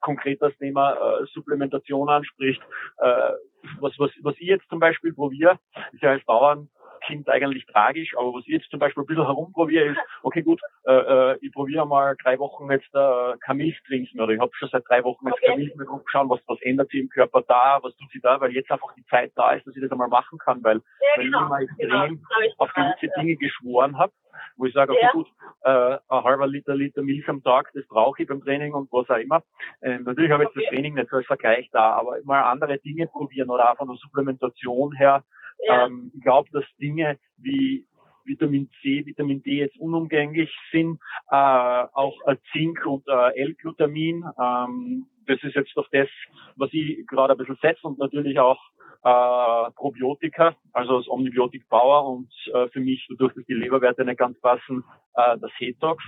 konkret 0.00 0.40
das 0.42 0.56
Thema 0.58 0.92
äh, 0.92 1.26
Supplementation 1.32 2.08
anspricht, 2.08 2.62
äh, 2.98 3.32
was, 3.80 3.98
was, 3.98 4.10
was 4.22 4.34
ich 4.38 4.46
jetzt 4.48 4.68
zum 4.68 4.78
Beispiel 4.78 5.14
probiere, 5.14 5.58
ist 5.92 6.02
ja 6.02 6.10
als 6.10 6.24
Bauern 6.24 6.68
klingt 7.06 7.28
eigentlich 7.28 7.66
tragisch, 7.66 8.14
aber 8.16 8.34
was 8.34 8.44
ich 8.46 8.54
jetzt 8.54 8.70
zum 8.70 8.80
Beispiel 8.80 9.02
ein 9.02 9.06
bisschen 9.06 9.26
herumprobiere, 9.26 9.92
ist, 9.92 9.98
okay 10.22 10.42
gut, 10.42 10.60
äh, 10.86 10.92
äh, 10.92 11.38
ich 11.40 11.52
probiere 11.52 11.86
mal 11.86 12.16
drei 12.22 12.38
Wochen 12.38 12.70
jetzt 12.70 12.88
äh, 12.94 13.54
Milch 13.54 13.80
trinken 13.86 14.20
oder 14.20 14.32
ich 14.32 14.40
habe 14.40 14.50
schon 14.54 14.68
seit 14.70 14.88
drei 14.88 15.04
Wochen 15.04 15.26
jetzt 15.26 15.34
okay. 15.34 15.46
kein 15.48 15.58
Milch 15.58 15.74
mehr 15.76 15.86
schauen, 16.10 16.28
was, 16.28 16.40
was 16.46 16.60
ändert 16.62 16.90
sich 16.90 17.00
im 17.00 17.08
Körper 17.08 17.42
da, 17.42 17.78
was 17.82 17.94
tut 17.96 18.10
sich 18.10 18.22
da, 18.22 18.40
weil 18.40 18.52
jetzt 18.52 18.70
einfach 18.70 18.92
die 18.94 19.04
Zeit 19.06 19.32
da 19.36 19.52
ist, 19.52 19.66
dass 19.66 19.76
ich 19.76 19.82
das 19.82 19.92
einmal 19.92 20.08
machen 20.08 20.38
kann, 20.38 20.62
weil 20.62 20.76
ja, 20.76 20.82
wenn 21.16 21.26
genau, 21.26 21.38
ich 21.38 21.46
immer 21.46 21.60
extrem 21.60 21.88
genau, 21.90 22.54
auf 22.58 22.72
gewisse 22.72 23.06
ja. 23.06 23.12
Dinge 23.20 23.36
geschworen 23.36 23.98
habe, 23.98 24.12
wo 24.56 24.66
ich 24.66 24.74
sage, 24.74 24.92
okay 24.92 25.02
ja. 25.02 25.12
gut, 25.12 25.28
äh, 25.62 25.98
ein 26.08 26.24
halber 26.24 26.46
Liter, 26.46 26.74
Liter 26.74 27.02
Milch 27.02 27.28
am 27.28 27.42
Tag, 27.42 27.70
das 27.74 27.86
brauche 27.86 28.22
ich 28.22 28.28
beim 28.28 28.42
Training 28.42 28.74
und 28.74 28.90
was 28.92 29.08
auch 29.10 29.16
immer. 29.16 29.42
Ähm, 29.82 30.04
natürlich 30.04 30.30
habe 30.30 30.44
ich 30.44 30.48
okay. 30.50 30.60
jetzt 30.60 30.66
das 30.66 30.74
Training 30.74 30.94
nicht 30.94 31.12
als 31.12 31.26
Vergleich 31.26 31.68
da, 31.72 31.92
aber 31.92 32.18
mal 32.24 32.42
andere 32.42 32.78
Dinge 32.78 33.06
probieren 33.06 33.50
oder 33.50 33.70
auch 33.70 33.76
von 33.76 33.88
der 33.88 33.96
Supplementation 33.96 34.92
her 34.92 35.22
ja. 35.66 35.86
Ähm, 35.86 36.12
ich 36.14 36.22
glaube, 36.22 36.48
dass 36.52 36.64
Dinge 36.80 37.18
wie 37.38 37.86
Vitamin 38.24 38.70
C, 38.80 39.04
Vitamin 39.04 39.42
D 39.42 39.58
jetzt 39.58 39.78
unumgänglich 39.78 40.50
sind, 40.72 40.98
äh, 41.30 41.34
auch 41.34 42.16
Zink 42.52 42.84
und 42.86 43.06
äh, 43.06 43.40
L-Glutamin. 43.40 44.24
Ähm, 44.40 45.06
das 45.26 45.42
ist 45.42 45.54
jetzt 45.54 45.76
doch 45.76 45.88
das, 45.92 46.08
was 46.56 46.70
ich 46.72 47.06
gerade 47.06 47.34
ein 47.34 47.38
bisschen 47.38 47.58
setze 47.60 47.86
und 47.86 47.98
natürlich 47.98 48.38
auch 48.38 48.58
äh, 49.04 49.70
Probiotika, 49.72 50.56
also 50.72 50.98
das 50.98 51.08
Omnibiotik 51.08 51.68
Power 51.68 52.08
und 52.08 52.30
äh, 52.54 52.68
für 52.68 52.80
mich, 52.80 53.06
dadurch, 53.10 53.34
dass 53.34 53.44
die 53.44 53.54
Leberwerte 53.54 54.04
nicht 54.04 54.18
ganz 54.18 54.40
passen, 54.40 54.82
äh, 55.14 55.36
das 55.38 55.50
Hetox. 55.58 56.02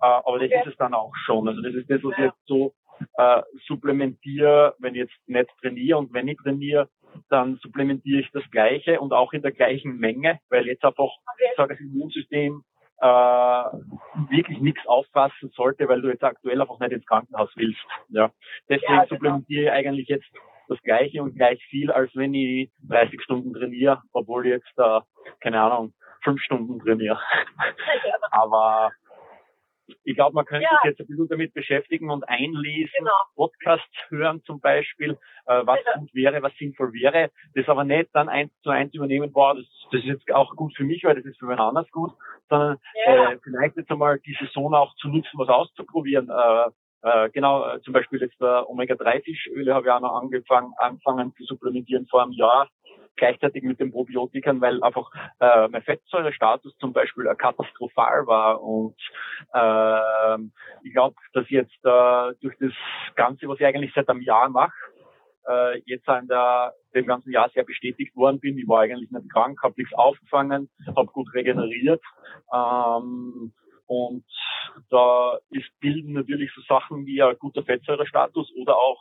Äh, 0.00 0.06
aber 0.06 0.38
das 0.38 0.48
okay. 0.48 0.60
ist 0.60 0.66
es 0.72 0.76
dann 0.76 0.94
auch 0.94 1.14
schon. 1.24 1.48
Also 1.48 1.62
das 1.62 1.74
ist 1.74 1.88
das, 1.88 2.02
was 2.04 2.12
ich 2.12 2.24
jetzt 2.24 2.46
so 2.46 2.74
äh, 3.16 3.42
supplementiere, 3.66 4.74
wenn 4.78 4.94
ich 4.94 5.00
jetzt 5.00 5.28
nicht 5.28 5.48
trainiere 5.60 5.98
und 5.98 6.12
wenn 6.12 6.28
ich 6.28 6.36
trainiere, 6.38 6.88
dann 7.28 7.56
supplementiere 7.56 8.20
ich 8.20 8.30
das 8.32 8.42
Gleiche 8.50 9.00
und 9.00 9.12
auch 9.12 9.32
in 9.32 9.42
der 9.42 9.52
gleichen 9.52 9.98
Menge, 9.98 10.38
weil 10.50 10.66
jetzt 10.66 10.84
einfach, 10.84 11.10
ich 11.38 11.56
sage, 11.56 11.74
das 11.74 11.80
Immunsystem 11.80 12.62
äh, 13.00 13.06
wirklich 14.30 14.60
nichts 14.60 14.86
auffassen 14.86 15.50
sollte, 15.54 15.88
weil 15.88 16.00
du 16.00 16.08
jetzt 16.08 16.22
aktuell 16.22 16.60
einfach 16.60 16.78
nicht 16.78 16.92
ins 16.92 17.06
Krankenhaus 17.06 17.50
willst. 17.56 17.80
Ja. 18.08 18.30
Deswegen 18.68 18.92
ja, 18.92 19.04
genau. 19.04 19.08
supplementiere 19.08 19.64
ich 19.64 19.70
eigentlich 19.70 20.08
jetzt 20.08 20.30
das 20.68 20.80
Gleiche 20.82 21.22
und 21.22 21.34
gleich 21.34 21.62
viel, 21.64 21.90
als 21.90 22.14
wenn 22.14 22.32
ich 22.32 22.70
30 22.88 23.20
Stunden 23.22 23.52
trainiere, 23.52 24.02
obwohl 24.12 24.46
ich 24.46 24.52
jetzt, 24.52 24.78
äh, 24.78 25.00
keine 25.40 25.60
Ahnung, 25.60 25.92
fünf 26.22 26.40
Stunden 26.40 26.78
trainiere. 26.78 27.18
Aber 28.30 28.92
ich 30.04 30.14
glaube, 30.14 30.34
man 30.34 30.44
könnte 30.44 30.64
ja. 30.64 30.78
sich 30.82 30.90
jetzt 30.90 31.00
ein 31.00 31.06
bisschen 31.06 31.28
damit 31.28 31.54
beschäftigen 31.54 32.10
und 32.10 32.28
einlesen, 32.28 32.92
genau. 32.98 33.10
Podcasts 33.34 33.86
hören 34.08 34.42
zum 34.44 34.60
Beispiel, 34.60 35.18
äh, 35.46 35.66
was 35.66 35.78
genau. 35.84 36.00
gut 36.00 36.14
wäre, 36.14 36.42
was 36.42 36.54
sinnvoll 36.56 36.92
wäre. 36.92 37.30
Das 37.54 37.68
aber 37.68 37.84
nicht 37.84 38.10
dann 38.12 38.28
eins 38.28 38.52
zu 38.62 38.70
eins 38.70 38.94
übernehmen, 38.94 39.32
boah, 39.32 39.54
das, 39.54 39.66
das 39.90 40.00
ist 40.00 40.06
jetzt 40.06 40.32
auch 40.32 40.54
gut 40.56 40.74
für 40.76 40.84
mich, 40.84 41.04
weil 41.04 41.16
das 41.16 41.24
ist 41.24 41.38
für 41.38 41.48
wen 41.48 41.58
anders 41.58 41.90
gut, 41.90 42.12
sondern 42.48 42.78
ja. 43.06 43.32
äh, 43.32 43.38
vielleicht 43.42 43.76
jetzt 43.76 43.90
einmal 43.90 44.18
die 44.20 44.36
Saison 44.40 44.74
auch 44.74 44.94
zu 44.96 45.08
nutzen, 45.08 45.38
was 45.38 45.48
auszuprobieren. 45.48 46.30
Äh, 46.30 46.70
äh, 47.02 47.30
genau, 47.30 47.68
äh, 47.68 47.80
zum 47.82 47.92
Beispiel 47.92 48.20
jetzt 48.20 48.40
der 48.40 48.68
Omega-3-Fischöle 48.68 49.74
habe 49.74 49.86
ich 49.86 49.92
auch 49.92 50.00
noch 50.00 50.20
angefangen, 50.20 50.72
angefangen 50.78 51.34
zu 51.36 51.44
supplementieren 51.44 52.06
vor 52.06 52.22
einem 52.22 52.32
Jahr 52.32 52.68
gleichzeitig 53.16 53.62
mit 53.62 53.80
den 53.80 53.92
Probiotikern, 53.92 54.60
weil 54.60 54.82
einfach 54.82 55.10
äh, 55.40 55.68
mein 55.68 55.82
Fettsäurestatus 55.82 56.76
zum 56.78 56.92
Beispiel 56.92 57.26
äh, 57.26 57.34
katastrophal 57.34 58.26
war 58.26 58.62
und 58.62 58.96
äh, 59.52 60.38
ich 60.84 60.92
glaube, 60.92 61.16
dass 61.32 61.48
jetzt 61.50 61.84
äh, 61.84 62.34
durch 62.40 62.56
das 62.60 62.72
Ganze, 63.14 63.48
was 63.48 63.60
ich 63.60 63.66
eigentlich 63.66 63.92
seit 63.94 64.08
einem 64.08 64.22
Jahr 64.22 64.48
mache, 64.48 64.72
äh, 65.48 65.80
jetzt 65.86 66.08
in 66.08 66.28
der, 66.28 66.72
dem 66.94 67.06
ganzen 67.06 67.32
Jahr 67.32 67.50
sehr 67.50 67.64
bestätigt 67.64 68.14
worden 68.16 68.40
bin. 68.40 68.58
Ich 68.58 68.68
war 68.68 68.82
eigentlich 68.82 69.10
nicht 69.10 69.32
krank, 69.32 69.62
habe 69.62 69.74
nichts 69.76 69.94
aufgefangen, 69.94 70.70
habe 70.96 71.06
gut 71.12 71.32
regeneriert. 71.34 72.02
Ähm, 72.54 73.52
und 73.92 74.24
da 74.88 75.38
ist 75.50 75.68
bilden 75.80 76.14
natürlich 76.14 76.50
so 76.54 76.62
Sachen 76.62 77.04
wie 77.04 77.22
ein 77.22 77.36
guter 77.38 77.62
Fettsäurestatus 77.62 78.50
oder 78.56 78.74
auch 78.76 78.98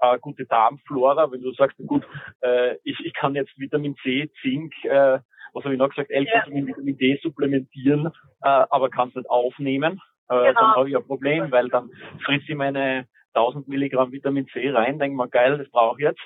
äh, 0.00 0.16
gute 0.20 0.46
Darmflora. 0.46 1.32
Wenn 1.32 1.42
du 1.42 1.52
sagst, 1.54 1.76
gut, 1.86 2.06
äh, 2.40 2.76
ich, 2.84 3.00
ich 3.04 3.12
kann 3.14 3.34
jetzt 3.34 3.58
Vitamin 3.58 3.96
C, 3.96 4.30
Zink, 4.40 4.72
äh, 4.84 5.18
was 5.52 5.64
habe 5.64 5.74
ich 5.74 5.78
noch 5.78 5.88
gesagt, 5.88 6.10
L-Vitamin, 6.10 6.68
ja. 6.68 6.68
Vitamin 6.68 6.96
D 6.98 7.18
supplementieren, 7.20 8.06
äh, 8.42 8.64
aber 8.70 8.90
kann 8.90 9.08
es 9.08 9.16
nicht 9.16 9.28
aufnehmen. 9.28 10.00
Äh, 10.28 10.34
genau. 10.34 10.52
Dann 10.52 10.74
habe 10.76 10.88
ich 10.88 10.96
ein 10.96 11.06
Problem, 11.06 11.50
weil 11.50 11.68
dann 11.68 11.90
frisst 12.24 12.48
ich 12.48 12.54
meine 12.54 13.08
1000 13.34 13.68
Milligramm 13.68 14.12
Vitamin 14.12 14.46
C 14.48 14.70
rein, 14.70 14.98
denke 14.98 15.16
mal 15.16 15.28
geil, 15.28 15.58
das 15.58 15.68
brauche 15.70 16.00
ich 16.00 16.04
jetzt. 16.04 16.20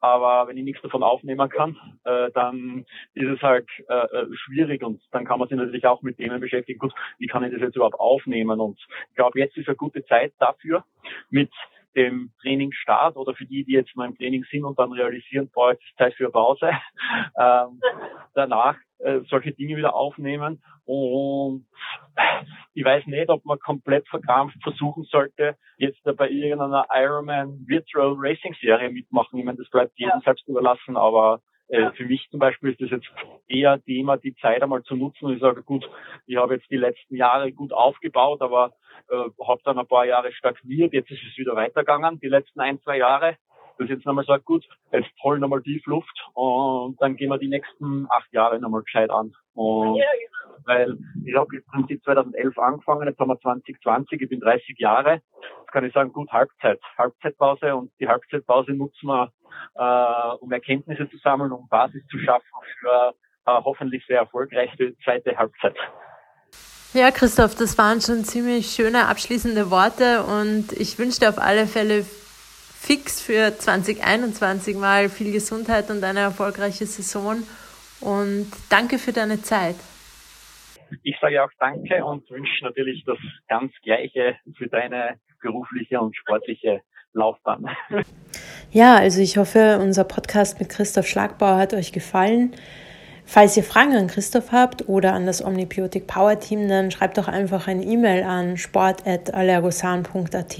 Aber 0.00 0.48
wenn 0.48 0.56
ich 0.56 0.64
nichts 0.64 0.82
davon 0.82 1.02
aufnehmen 1.02 1.48
kann, 1.48 1.76
äh, 2.04 2.30
dann 2.32 2.84
ist 3.14 3.28
es 3.28 3.42
halt 3.42 3.68
äh, 3.88 3.94
äh, 3.94 4.26
schwierig 4.34 4.82
und 4.82 5.00
dann 5.12 5.24
kann 5.24 5.38
man 5.38 5.48
sich 5.48 5.56
natürlich 5.56 5.86
auch 5.86 6.02
mit 6.02 6.16
Themen 6.16 6.40
beschäftigen. 6.40 6.78
Gut, 6.78 6.92
wie 7.18 7.26
kann 7.26 7.44
ich 7.44 7.52
das 7.52 7.60
jetzt 7.60 7.76
überhaupt 7.76 7.98
aufnehmen? 7.98 8.60
Und 8.60 8.78
ich 9.10 9.16
glaube, 9.16 9.38
jetzt 9.38 9.56
ist 9.56 9.68
eine 9.68 9.76
gute 9.76 10.04
Zeit 10.04 10.32
dafür, 10.38 10.84
mit 11.30 11.50
dem 11.96 12.30
Trainingsstart 12.42 13.16
oder 13.16 13.34
für 13.34 13.46
die, 13.46 13.64
die 13.64 13.72
jetzt 13.72 13.96
mal 13.96 14.06
im 14.06 14.16
Training 14.16 14.44
sind 14.50 14.64
und 14.64 14.78
dann 14.78 14.92
realisieren, 14.92 15.50
boah, 15.52 15.72
jetzt 15.72 15.82
ist 15.82 15.96
Zeit 15.96 16.14
für 16.14 16.30
Pause, 16.30 16.70
ähm, 17.38 17.80
danach 18.34 18.76
äh, 18.98 19.20
solche 19.28 19.52
Dinge 19.52 19.76
wieder 19.76 19.94
aufnehmen. 19.94 20.62
Und 20.84 21.66
ich 22.74 22.84
weiß 22.84 23.06
nicht, 23.06 23.28
ob 23.28 23.44
man 23.44 23.58
komplett 23.58 24.08
verkrampft 24.08 24.62
versuchen 24.62 25.04
sollte, 25.04 25.56
jetzt 25.76 26.02
bei 26.04 26.28
irgendeiner 26.28 26.86
Ironman 26.92 27.64
Virtual 27.66 28.14
Racing 28.16 28.54
Serie 28.60 28.90
mitmachen. 28.90 29.38
Ich 29.38 29.44
meine, 29.44 29.58
das 29.58 29.70
bleibt 29.70 29.98
jedem 29.98 30.18
ja. 30.18 30.20
selbst 30.24 30.48
überlassen, 30.48 30.96
aber 30.96 31.40
äh, 31.68 31.90
für 31.92 32.06
mich 32.06 32.26
zum 32.30 32.40
Beispiel 32.40 32.70
ist 32.70 32.80
das 32.80 32.90
jetzt 32.90 33.08
eher 33.46 33.82
Thema, 33.82 34.16
die 34.16 34.34
Zeit 34.36 34.62
einmal 34.62 34.82
zu 34.82 34.96
nutzen 34.96 35.26
und 35.26 35.34
ich 35.34 35.40
sage, 35.40 35.62
gut, 35.62 35.88
ich 36.26 36.36
habe 36.36 36.54
jetzt 36.54 36.70
die 36.70 36.78
letzten 36.78 37.14
Jahre 37.14 37.52
gut 37.52 37.72
aufgebaut, 37.72 38.40
aber 38.40 38.72
äh, 39.10 39.16
habe 39.46 39.60
dann 39.64 39.78
ein 39.78 39.86
paar 39.86 40.06
Jahre 40.06 40.32
stagniert, 40.32 40.94
jetzt 40.94 41.10
ist 41.10 41.22
es 41.30 41.36
wieder 41.36 41.54
weitergegangen, 41.54 42.20
die 42.20 42.28
letzten 42.28 42.60
ein, 42.60 42.80
zwei 42.80 42.96
Jahre. 42.96 43.36
Das 43.78 43.88
jetzt 43.88 44.06
nochmal 44.06 44.24
sagt, 44.24 44.44
gut, 44.44 44.64
jetzt 44.92 45.08
holen 45.22 45.40
nochmal 45.40 45.62
tief 45.62 45.84
Luft 45.86 46.26
und 46.34 47.00
dann 47.00 47.16
gehen 47.16 47.30
wir 47.30 47.38
die 47.38 47.48
nächsten 47.48 48.06
acht 48.10 48.32
Jahre 48.32 48.58
nochmal 48.58 48.82
gescheit 48.82 49.10
an. 49.10 49.32
Und 49.54 49.96
ja. 49.96 50.04
Weil 50.64 50.98
ich 51.24 51.34
habe 51.34 51.56
im 51.56 51.64
Prinzip 51.64 52.02
2011 52.04 52.58
angefangen, 52.58 53.06
jetzt 53.06 53.18
haben 53.18 53.28
wir 53.28 53.38
2020, 53.38 54.20
ich 54.20 54.28
bin 54.28 54.40
30 54.40 54.76
Jahre. 54.78 55.22
Jetzt 55.60 55.72
kann 55.72 55.84
ich 55.84 55.92
sagen, 55.92 56.12
gut, 56.12 56.30
Halbzeit, 56.30 56.80
Halbzeitpause 56.96 57.76
und 57.76 57.92
die 58.00 58.08
Halbzeitpause 58.08 58.72
nutzen 58.72 59.06
wir, 59.06 59.32
äh, 59.76 60.36
um 60.40 60.50
Erkenntnisse 60.50 61.08
zu 61.08 61.16
sammeln, 61.18 61.52
um 61.52 61.68
Basis 61.68 62.04
zu 62.08 62.18
schaffen 62.18 62.44
für 62.80 63.14
äh, 63.46 63.60
hoffentlich 63.64 64.04
sehr 64.06 64.18
erfolgreiche 64.18 64.94
zweite 65.04 65.36
Halbzeit. 65.36 65.76
Ja, 66.94 67.10
Christoph, 67.10 67.54
das 67.54 67.76
waren 67.76 68.00
schon 68.00 68.24
ziemlich 68.24 68.66
schöne 68.68 69.06
abschließende 69.06 69.70
Worte 69.70 70.22
und 70.22 70.72
ich 70.72 70.98
wünsche 70.98 71.20
dir 71.20 71.28
auf 71.28 71.38
alle 71.38 71.66
Fälle 71.66 72.04
fix 72.80 73.20
für 73.20 73.58
2021 73.58 74.76
mal 74.76 75.08
viel 75.08 75.32
Gesundheit 75.32 75.90
und 75.90 76.04
eine 76.04 76.20
erfolgreiche 76.20 76.86
Saison 76.86 77.42
und 78.00 78.46
danke 78.70 78.98
für 78.98 79.12
deine 79.12 79.42
Zeit. 79.42 79.74
Ich 81.02 81.16
sage 81.20 81.42
auch 81.42 81.50
danke 81.58 82.04
und 82.04 82.30
wünsche 82.30 82.64
natürlich 82.64 83.02
das 83.04 83.18
ganz 83.48 83.72
Gleiche 83.82 84.36
für 84.56 84.68
deine 84.68 85.18
berufliche 85.42 86.00
und 86.00 86.16
sportliche 86.16 86.82
Laufbahn. 87.12 87.66
Ja, 88.70 88.96
also 88.96 89.22
ich 89.22 89.38
hoffe, 89.38 89.78
unser 89.80 90.04
Podcast 90.04 90.60
mit 90.60 90.68
Christoph 90.68 91.06
Schlagbauer 91.06 91.56
hat 91.56 91.72
euch 91.72 91.90
gefallen. 91.90 92.52
Falls 93.24 93.56
ihr 93.56 93.62
Fragen 93.62 93.96
an 93.96 94.08
Christoph 94.08 94.52
habt 94.52 94.90
oder 94.90 95.14
an 95.14 95.24
das 95.24 95.42
Omnibiotic 95.42 96.06
Power 96.06 96.38
Team, 96.38 96.68
dann 96.68 96.90
schreibt 96.90 97.16
doch 97.16 97.28
einfach 97.28 97.66
eine 97.66 97.82
E-Mail 97.82 98.24
an 98.24 98.58
sport.allergosan.at 98.58 100.58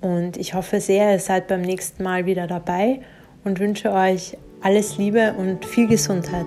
Und 0.00 0.36
ich 0.36 0.54
hoffe 0.54 0.80
sehr, 0.80 1.12
ihr 1.12 1.18
seid 1.18 1.48
beim 1.48 1.62
nächsten 1.62 2.02
Mal 2.02 2.26
wieder 2.26 2.46
dabei 2.46 3.00
und 3.44 3.60
wünsche 3.60 3.92
euch 3.92 4.36
alles 4.62 4.98
Liebe 4.98 5.34
und 5.38 5.64
viel 5.64 5.86
Gesundheit. 5.86 6.46